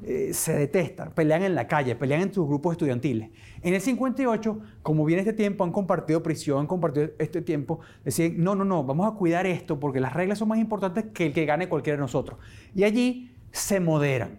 Eh, 0.04 0.32
se 0.32 0.56
detestan, 0.56 1.12
pelean 1.12 1.42
en 1.42 1.56
la 1.56 1.66
calle, 1.66 1.96
pelean 1.96 2.22
en 2.22 2.32
sus 2.32 2.46
grupos 2.46 2.72
estudiantiles. 2.72 3.30
En 3.62 3.74
el 3.74 3.80
58, 3.80 4.60
como 4.80 5.04
viene 5.04 5.22
este 5.22 5.32
tiempo, 5.32 5.64
han 5.64 5.72
compartido 5.72 6.22
prisión, 6.22 6.60
han 6.60 6.66
compartido 6.68 7.10
este 7.18 7.42
tiempo, 7.42 7.80
decían, 8.04 8.34
no, 8.36 8.54
no, 8.54 8.64
no, 8.64 8.84
vamos 8.84 9.12
a 9.12 9.16
cuidar 9.16 9.44
esto 9.44 9.80
porque 9.80 9.98
las 9.98 10.12
reglas 10.12 10.38
son 10.38 10.48
más 10.48 10.58
importantes 10.58 11.06
que 11.12 11.26
el 11.26 11.32
que 11.32 11.44
gane 11.46 11.68
cualquiera 11.68 11.96
de 11.96 12.02
nosotros. 12.02 12.38
Y 12.76 12.84
allí 12.84 13.34
se 13.50 13.80
moderan 13.80 14.38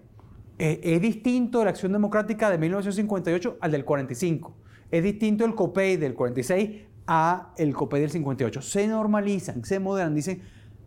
eh, 0.59 0.79
es 0.83 1.01
distinto 1.01 1.63
la 1.63 1.71
acción 1.71 1.91
democrática 1.91 2.49
de 2.49 2.57
1958 2.57 3.57
al 3.59 3.71
del 3.71 3.85
45. 3.85 4.53
Es 4.91 5.03
distinto 5.03 5.45
el 5.45 5.55
COPEI 5.55 5.97
del 5.97 6.13
46 6.13 6.83
a 7.07 7.53
el 7.57 7.73
COPEI 7.73 8.01
del 8.01 8.09
58. 8.11 8.61
Se 8.61 8.87
normalizan, 8.87 9.63
se 9.65 9.79
moderan, 9.79 10.13
dicen, 10.13 10.41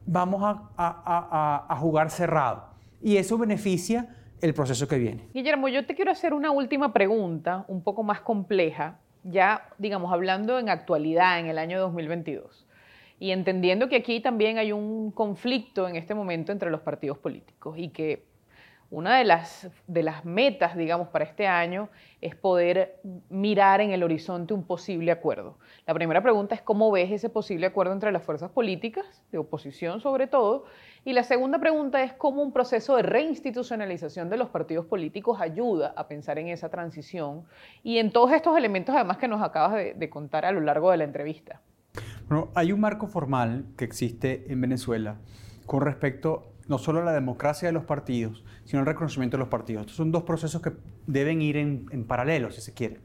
vamos 0.07 0.41
a, 0.77 1.77
jugar 1.81 2.11
cerrado. 2.11 2.69
Y 3.03 3.17
eso 3.17 3.37
beneficia 3.37 4.15
el 4.41 4.55
proceso 4.55 4.87
que 4.87 4.99
viene. 4.99 5.29
Guillermo, 5.35 5.69
yo 5.69 5.85
te 5.87 5.95
quiero 5.95 6.11
hacer 6.11 6.33
una 6.33 6.51
última 6.51 6.93
pregunta, 6.93 7.65
un 7.69 7.83
poco 7.83 8.03
más 8.03 8.21
compleja, 8.21 9.01
ya, 9.25 9.69
digamos, 9.79 10.13
hablando 10.13 10.59
en 10.59 10.69
actualidad, 10.69 11.41
en 11.41 11.47
el 11.47 11.59
año 11.59 11.81
2022. 11.81 12.67
Y 13.19 13.31
entendiendo 13.33 13.89
que 13.89 13.97
aquí 13.97 14.21
también 14.21 14.59
hay 14.59 14.73
un 14.73 15.11
conflicto 15.11 15.89
en 15.89 15.97
este 15.97 16.15
momento 16.15 16.53
entre 16.53 16.71
los 16.71 16.83
partidos 16.83 17.19
políticos 17.19 17.77
y 17.79 17.89
que 17.89 18.25
una 18.91 19.19
de 19.19 19.25
las, 19.25 19.69
de 19.87 20.03
las 20.03 20.25
metas, 20.25 20.77
digamos, 20.77 21.09
para 21.09 21.25
este 21.25 21.47
año 21.47 21.89
es 22.21 22.37
poder 22.37 23.01
mirar 23.29 23.81
en 23.81 23.91
el 23.91 24.03
horizonte 24.03 24.55
un 24.55 24.65
posible 24.65 25.11
acuerdo. 25.11 25.59
La 25.87 25.95
primera 25.95 26.23
pregunta 26.23 26.55
es 26.55 26.63
cómo 26.63 26.91
ves 26.91 27.11
ese 27.11 27.29
posible 27.29 27.67
acuerdo 27.67 27.93
entre 27.93 28.13
las 28.13 28.23
fuerzas 28.23 28.51
políticas, 28.51 29.05
de 29.33 29.39
oposición 29.39 30.01
sobre 30.01 30.27
todo, 30.27 30.65
y 31.05 31.13
la 31.13 31.23
segunda 31.23 31.61
pregunta 31.61 32.03
es 32.03 32.13
cómo 32.13 32.43
un 32.43 32.53
proceso 32.53 32.97
de 32.97 33.03
reinstitucionalización 33.03 34.29
de 34.29 34.37
los 34.37 34.49
partidos 34.51 34.87
políticos 34.87 35.41
ayuda 35.41 35.95
a 35.97 36.09
pensar 36.09 36.39
en 36.39 36.49
esa 36.49 36.69
transición 36.69 37.45
y 37.85 37.99
en 37.99 38.11
todos 38.11 38.33
estos 38.33 38.57
elementos 38.59 38.95
además 38.95 39.19
que 39.19 39.29
nos 39.29 39.43
acabas 39.43 39.75
de, 39.75 40.11
contar 40.11 40.45
a 40.45 40.51
lo 40.51 40.61
largo 40.61 40.91
de 40.91 40.97
la 40.97 41.05
entrevista. 41.05 41.61
Bueno, 42.29 42.49
hay 42.55 42.73
un 42.73 42.81
marco 42.81 43.07
formal 43.07 43.67
que 43.77 43.85
existe 43.85 44.47
en 44.49 44.61
Venezuela 44.61 45.19
con 45.65 45.81
respecto 45.81 46.56
no 46.69 46.79
solo 46.79 47.03
la 47.05 47.13
democracia 47.13 47.69
de 47.69 47.73
los 47.73 47.85
partidos, 47.85 48.45
sino 48.65 48.81
el 48.81 48.87
reconocimiento 48.87 49.37
de 49.37 49.41
los 49.41 49.49
partidos. 49.49 49.83
Estos 49.83 49.97
son 49.97 50.13
dos 50.13 50.25
procesos 50.25 50.61
que 50.61 50.73
deben 51.07 51.43
ir 51.43 51.57
en, 51.57 52.05
paralelo, 52.05 52.51
si 52.51 52.61
se 52.61 52.75
quiere. 52.75 53.01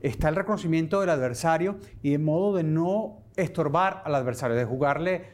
Está 0.00 0.28
el 0.28 0.36
reconocimiento 0.36 1.00
del 1.00 1.10
adversario 1.10 1.78
y 2.02 2.10
de 2.10 2.18
modo 2.18 2.56
de 2.56 2.62
no 2.62 3.18
estorbar 3.36 4.02
al 4.04 4.14
adversario, 4.14 4.56
de 4.56 4.64
jugarle 4.64 5.24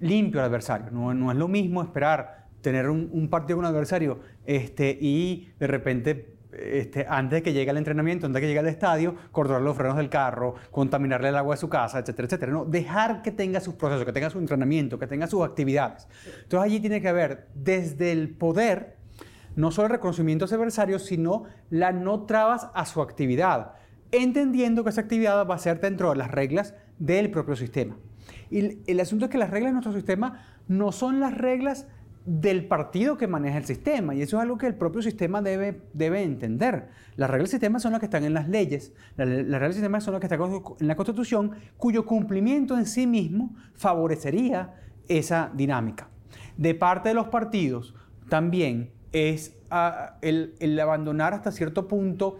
limpio 0.00 0.40
al 0.40 0.46
adversario. 0.46 0.90
No, 0.90 1.14
no 1.14 1.30
es 1.30 1.36
lo 1.36 1.48
mismo 1.48 1.82
esperar 1.82 2.46
tener 2.60 2.88
un, 2.88 3.08
un 3.12 3.28
partido 3.28 3.58
con 3.58 3.64
un 3.64 3.70
adversario 3.70 4.20
este, 4.44 4.98
y 5.00 5.52
de 5.58 5.66
repente 5.66 6.35
este, 6.58 7.06
antes 7.08 7.38
de 7.38 7.42
que 7.42 7.52
llegue 7.52 7.70
al 7.70 7.76
entrenamiento, 7.76 8.26
antes 8.26 8.36
de 8.36 8.40
que 8.40 8.48
llegue 8.48 8.60
al 8.60 8.68
estadio, 8.68 9.14
cortar 9.32 9.60
los 9.60 9.76
frenos 9.76 9.96
del 9.96 10.08
carro, 10.08 10.54
contaminarle 10.70 11.28
el 11.28 11.36
agua 11.36 11.54
de 11.54 11.60
su 11.60 11.68
casa, 11.68 11.98
etcétera, 11.98 12.26
etcétera. 12.26 12.52
No, 12.52 12.64
dejar 12.64 13.22
que 13.22 13.30
tenga 13.30 13.60
sus 13.60 13.74
procesos, 13.74 14.04
que 14.04 14.12
tenga 14.12 14.30
su 14.30 14.38
entrenamiento, 14.38 14.98
que 14.98 15.06
tenga 15.06 15.26
sus 15.26 15.44
actividades. 15.44 16.08
Entonces 16.42 16.64
allí 16.64 16.80
tiene 16.80 17.00
que 17.00 17.08
haber 17.08 17.48
desde 17.54 18.12
el 18.12 18.30
poder, 18.30 18.96
no 19.54 19.70
solo 19.70 19.86
el 19.86 19.92
reconocimiento 19.92 20.44
a 20.44 20.46
ese 20.46 20.54
adversario, 20.54 20.98
sino 20.98 21.44
la 21.70 21.92
no 21.92 22.24
trabas 22.24 22.68
a 22.74 22.86
su 22.86 23.02
actividad, 23.02 23.72
entendiendo 24.12 24.84
que 24.84 24.90
esa 24.90 25.00
actividad 25.00 25.46
va 25.46 25.54
a 25.54 25.58
ser 25.58 25.80
dentro 25.80 26.10
de 26.10 26.16
las 26.16 26.30
reglas 26.30 26.74
del 26.98 27.30
propio 27.30 27.56
sistema. 27.56 27.96
Y 28.50 28.90
el 28.90 29.00
asunto 29.00 29.26
es 29.26 29.30
que 29.30 29.38
las 29.38 29.50
reglas 29.50 29.70
de 29.70 29.74
nuestro 29.74 29.92
sistema 29.92 30.44
no 30.68 30.92
son 30.92 31.20
las 31.20 31.36
reglas 31.36 31.86
del 32.26 32.66
partido 32.66 33.16
que 33.16 33.28
maneja 33.28 33.56
el 33.56 33.64
sistema. 33.64 34.14
Y 34.14 34.20
eso 34.20 34.36
es 34.36 34.42
algo 34.42 34.58
que 34.58 34.66
el 34.66 34.74
propio 34.74 35.00
sistema 35.00 35.40
debe, 35.40 35.80
debe 35.94 36.22
entender. 36.22 36.88
Las 37.14 37.30
reglas 37.30 37.50
del 37.50 37.60
sistema 37.60 37.78
son 37.78 37.92
las 37.92 38.00
que 38.00 38.06
están 38.06 38.24
en 38.24 38.34
las 38.34 38.48
leyes, 38.48 38.92
las, 39.16 39.28
las 39.28 39.44
reglas 39.44 39.60
del 39.60 39.74
sistema 39.74 40.00
son 40.00 40.12
las 40.12 40.20
que 40.20 40.26
están 40.26 40.40
en 40.80 40.88
la 40.88 40.96
Constitución, 40.96 41.52
cuyo 41.76 42.04
cumplimiento 42.04 42.76
en 42.76 42.84
sí 42.84 43.06
mismo 43.06 43.54
favorecería 43.74 44.74
esa 45.08 45.50
dinámica. 45.54 46.08
De 46.56 46.74
parte 46.74 47.10
de 47.10 47.14
los 47.14 47.28
partidos, 47.28 47.94
también 48.28 48.90
es 49.12 49.54
ah, 49.70 50.16
el, 50.20 50.80
abandonar 50.80 51.32
hasta 51.34 51.52
cierto 51.52 51.86
punto 51.86 52.38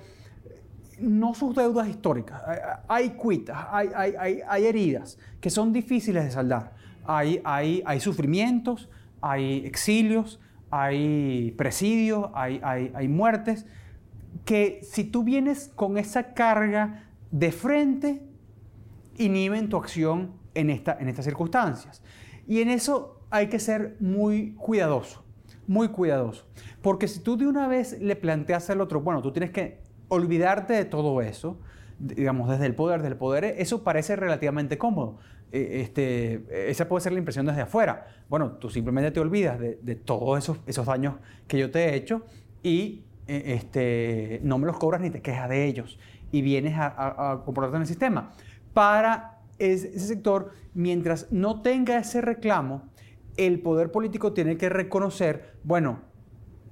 no 0.99 1.35
sus 1.35 1.55
deudas 1.55 1.89
históricas. 1.89 2.43
Hay, 2.89 3.11
cuitas, 3.11 3.67
hay, 3.71 3.91
hay, 3.95 4.41
hay, 4.49 4.65
heridas 4.65 5.19
que 5.41 5.51
son 5.51 5.73
difíciles 5.73 6.25
de 6.25 6.31
saldar. 6.31 6.73
Hay, 7.05 7.41
hay, 7.45 7.83
hay 7.85 8.01
sufrimientos, 8.01 8.89
hay 9.21 9.65
exilios, 9.67 10.41
hay 10.71 11.53
presidios, 11.57 12.31
hay, 12.35 12.61
hay, 12.63 13.09
muertes, 13.09 13.67
que 14.45 14.81
si 14.83 15.05
tú 15.05 15.25
vienes 15.25 15.71
con 15.75 15.99
esa 15.99 16.35
carga 16.35 17.05
de 17.31 17.53
frente, 17.53 18.23
inhiben 19.17 19.69
tu 19.69 19.77
acción 19.77 20.33
en, 20.55 20.71
esta, 20.71 20.97
en 20.99 21.09
estas 21.09 21.25
circunstancias. 21.25 22.03
Y 22.47 22.61
en 22.61 22.69
eso 22.69 23.21
hay 23.31 23.49
que 23.49 23.59
ser 23.59 23.97
muy 24.01 24.55
cuidadoso, 24.55 25.25
muy 25.67 25.89
cuidadoso. 25.89 26.47
Porque 26.83 27.09
si 27.09 27.21
tú 27.21 27.37
de 27.37 27.47
una 27.47 27.69
vez 27.69 28.01
le 28.01 28.17
planteas 28.17 28.71
al 28.71 28.81
otro, 28.81 29.01
bueno, 29.01 29.23
tú 29.23 29.33
tienes 29.33 29.51
que 29.51 29.81
olvidarte 30.09 30.75
de 30.75 30.85
todo 30.85 31.21
eso, 31.23 31.59
digamos, 31.99 32.49
desde 32.51 32.67
el 32.67 32.75
poder, 32.75 33.03
del 33.03 33.17
poder, 33.17 33.45
eso 33.45 33.83
parece 33.83 34.17
relativamente 34.17 34.79
cómodo. 34.79 35.19
Eh, 35.53 35.81
este, 35.83 36.71
esa 36.71 36.89
puede 36.89 37.03
ser 37.03 37.13
la 37.13 37.19
impresión 37.19 37.47
desde 37.47 37.63
afuera. 37.63 38.07
Bueno, 38.29 38.53
tú 38.53 38.69
simplemente 38.69 39.11
te 39.11 39.21
olvidas 39.21 39.59
de, 39.59 39.95
todos 39.97 40.39
esos, 40.39 40.59
esos, 40.67 40.87
daños 40.87 41.15
que 41.47 41.59
yo 41.59 41.71
te 41.71 41.85
he 41.85 41.95
hecho 41.95 42.23
y 42.63 43.05
eh, 43.29 43.55
este, 43.55 44.41
no 44.43 44.59
me 44.59 44.67
los 44.67 44.77
cobras 44.79 45.01
ni 45.01 45.11
te 45.11 45.23
quejas 45.23 45.49
de 45.49 45.65
ellos 45.65 45.99
y 46.33 46.43
vienes 46.43 46.75
a, 46.77 47.43
comportarte 47.45 47.77
en 47.77 47.83
el 47.83 47.89
sistema. 47.89 48.33
Para 48.75 49.39
ese, 49.59 49.99
sector, 49.99 50.51
mientras 50.75 51.31
no 51.31 51.63
tenga 51.63 51.99
ese 51.99 52.21
reclamo, 52.21 52.83
el 53.37 53.61
poder 53.61 53.93
político 53.93 54.33
tiene 54.33 54.57
que 54.57 54.69
reconocer, 54.69 55.55
bueno, 55.63 56.01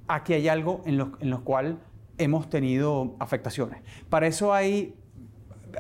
aquí 0.08 0.34
hay 0.34 0.48
algo 0.48 0.82
en 0.87 0.98
lo, 0.98 1.12
en 1.20 1.30
lo 1.30 1.44
cual 1.44 1.78
hemos 2.18 2.50
tenido 2.50 3.16
afectaciones. 3.20 3.82
Para 4.08 4.26
eso 4.26 4.52
hay 4.52 4.96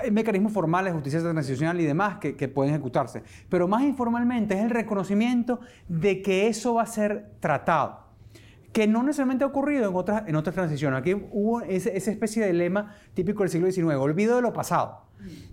hay 0.02 0.10
mecanismos 0.10 0.52
formales, 0.52 0.92
justicia 0.92 1.20
transicional 1.20 1.80
y 1.80 1.84
demás 1.84 2.18
que, 2.18 2.48
pueden 2.48 2.74
ejecutarse. 2.74 3.22
Pero 3.48 3.68
más 3.68 3.82
informalmente 3.82 4.54
es 4.54 4.62
el 4.62 4.70
reconocimiento 4.70 5.60
de 5.88 6.22
que 6.22 6.48
eso 6.48 6.74
va 6.74 6.82
a 6.82 6.86
ser 6.86 7.32
tratado 7.40 8.04
que 8.72 8.88
no 8.88 9.04
necesariamente 9.04 9.44
ha 9.44 9.46
ocurrido 9.46 9.88
en 9.88 9.94
otras, 9.94 10.24
en 10.26 10.34
otras 10.34 10.52
transiciones. 10.52 10.98
Aquí 10.98 11.14
hubo 11.30 11.60
esa, 11.60 11.90
especie 11.90 12.44
de 12.44 12.52
lema 12.52 12.96
típico 13.14 13.44
del 13.44 13.50
siglo 13.50 13.70
XIX, 13.70 13.94
olvido 13.94 14.34
de 14.34 14.42
lo 14.42 14.52
pasado. 14.52 15.04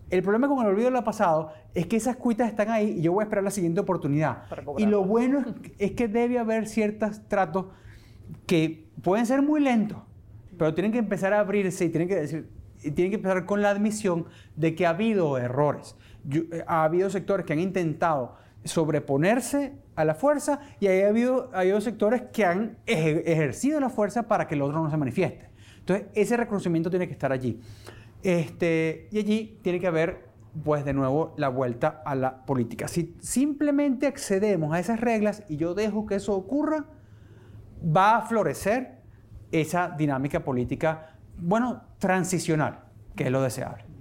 El 0.10 0.24
problema 0.24 0.48
con 0.48 0.66
el 0.66 0.72
olvido 0.72 0.86
de 0.86 0.92
lo 0.92 1.04
pasado 1.04 1.54
es 1.76 1.86
que 1.86 1.98
esas 1.98 2.16
cuitas 2.16 2.50
están 2.50 2.72
ahí 2.72 2.96
y 2.98 3.02
yo 3.04 3.14
voy 3.14 3.22
a 3.22 3.26
esperar 3.26 3.44
la 3.44 3.52
siguiente 3.52 3.80
oportunidad. 3.80 4.44
Y 4.80 4.88
lo 4.88 5.04
bueno 5.04 5.46
es 5.78 5.92
que 5.92 6.08
debe 6.08 6.40
haber 6.40 6.68
ciertos 6.68 7.22
tratos 7.28 7.68
que 8.48 8.88
pueden 9.04 9.28
ser 9.28 9.44
muy 9.44 9.62
lentos, 9.62 10.00
pero 10.58 10.74
tienen 10.74 10.92
que 10.92 10.98
empezar 10.98 11.32
a 11.32 11.42
abrirse 11.42 11.86
y 11.86 11.90
tienen 11.90 12.10
que 12.10 12.16
decir, 12.16 12.50
tiene 12.82 13.10
que 13.10 13.16
empezar 13.18 13.46
con 13.46 13.62
la 13.62 13.70
admisión 13.70 14.26
de 14.56 14.76
que 14.76 14.86
ha 14.86 14.90
habido 14.90 15.38
errores. 15.38 15.96
Eh, 16.30 16.64
ha 16.68 16.84
habido 16.84 17.10
sectores 17.10 17.46
que 17.46 17.54
han 17.54 17.60
intentado 17.60 18.36
sobreponerse 18.64 19.74
a 19.96 20.06
la 20.06 20.16
fuerza 20.16 20.60
y 20.80 20.88
ha 20.88 21.08
habido, 21.08 21.50
ha 21.54 21.60
habido 21.60 21.82
sectores 21.82 22.24
que 22.34 22.46
han 22.46 22.78
ejercido 22.86 23.80
la 23.80 23.90
fuerza 23.90 24.28
para 24.28 24.48
que 24.48 24.56
el 24.56 24.62
otro 24.62 24.82
no 24.82 24.90
se 24.90 24.98
manifieste. 24.98 25.50
Entonces, 25.80 26.08
ese 26.14 26.38
reconocimiento 26.38 26.90
tiene 26.90 27.08
que 27.08 27.14
estar 27.14 27.32
allí. 27.32 27.60
Este, 28.24 29.08
y 29.12 29.18
allí 29.18 29.60
tiene 29.64 29.80
que 29.80 29.88
haber, 29.88 30.30
pues, 30.64 30.86
de 30.86 30.94
nuevo, 30.94 31.34
la 31.38 31.50
vuelta 31.50 32.02
a 32.06 32.14
la 32.14 32.46
política. 32.46 32.88
Si 32.88 33.16
simplemente 33.20 34.06
accedemos 34.06 34.74
a 34.74 34.80
esas 34.80 35.00
reglas 35.00 35.44
y 35.50 35.58
yo 35.58 35.74
dejo 35.74 36.06
que 36.06 36.16
eso 36.16 36.36
ocurra, 36.36 36.86
va 37.84 38.18
a 38.18 38.22
florecer 38.22 39.02
esa 39.52 39.90
dinámica 39.90 40.44
política 40.44 41.11
bueno, 41.38 41.84
transicional, 42.00 42.80
que 43.16 43.26
es 43.26 43.32
lo 43.32 43.42
deseable. 43.42 43.92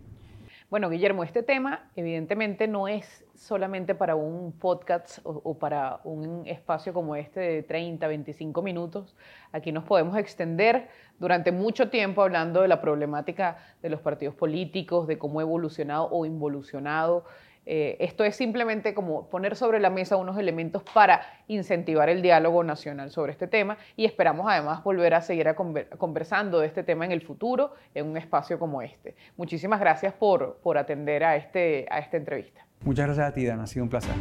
Bueno, 0.70 0.88
Guillermo, 0.88 1.24
este 1.24 1.42
tema 1.42 1.90
evidentemente 1.96 2.68
no 2.68 2.86
es 2.86 3.24
solamente 3.34 3.96
para 3.96 4.14
un 4.14 4.52
podcast 4.52 5.18
o, 5.24 5.58
para 5.58 5.98
un 6.04 6.46
espacio 6.46 6.94
como 6.94 7.16
este 7.16 7.40
de 7.40 7.62
30, 7.64 8.06
25 8.06 8.62
minutos. 8.62 9.16
Aquí 9.50 9.72
nos 9.72 9.82
podemos 9.82 10.16
extender 10.16 10.88
durante 11.18 11.50
mucho 11.50 11.90
tiempo 11.90 12.22
hablando 12.22 12.62
de 12.62 12.68
la 12.68 12.80
problemática 12.80 13.58
de 13.82 13.90
los 13.90 14.00
partidos 14.00 14.36
políticos, 14.36 15.08
de 15.08 15.18
cómo 15.18 15.40
ha 15.40 15.42
evolucionado 15.42 16.08
o 16.12 16.24
involucionado 16.24 17.24
eh, 17.66 17.96
esto 18.00 18.24
es 18.24 18.36
simplemente 18.36 18.94
como 18.94 19.28
poner 19.28 19.56
sobre 19.56 19.80
la 19.80 19.90
mesa 19.90 20.16
unos 20.16 20.38
elementos 20.38 20.82
para 20.94 21.22
incentivar 21.46 22.08
el 22.08 22.22
diálogo 22.22 22.64
nacional 22.64 23.10
sobre 23.10 23.32
este 23.32 23.46
tema 23.46 23.76
y 23.96 24.04
esperamos 24.04 24.46
además 24.48 24.82
volver 24.82 25.14
a 25.14 25.20
seguir 25.20 25.54
conversando 25.98 26.60
de 26.60 26.66
este 26.66 26.82
tema 26.82 27.04
en 27.04 27.12
el 27.12 27.20
futuro 27.20 27.74
en 27.94 28.06
un 28.06 28.16
espacio 28.16 28.58
como 28.58 28.82
este. 28.82 29.14
Muchísimas 29.36 29.80
gracias 29.80 30.12
por, 30.14 30.56
por 30.56 30.78
atender 30.78 31.24
a, 31.24 31.36
este, 31.36 31.86
a 31.90 31.98
esta 31.98 32.16
entrevista. 32.16 32.66
Muchas 32.84 33.06
gracias 33.06 33.28
a 33.28 33.32
ti, 33.32 33.44
Dan. 33.44 33.60
Ha 33.60 33.66
sido 33.66 33.84
un 33.84 33.90
placer. 33.90 34.14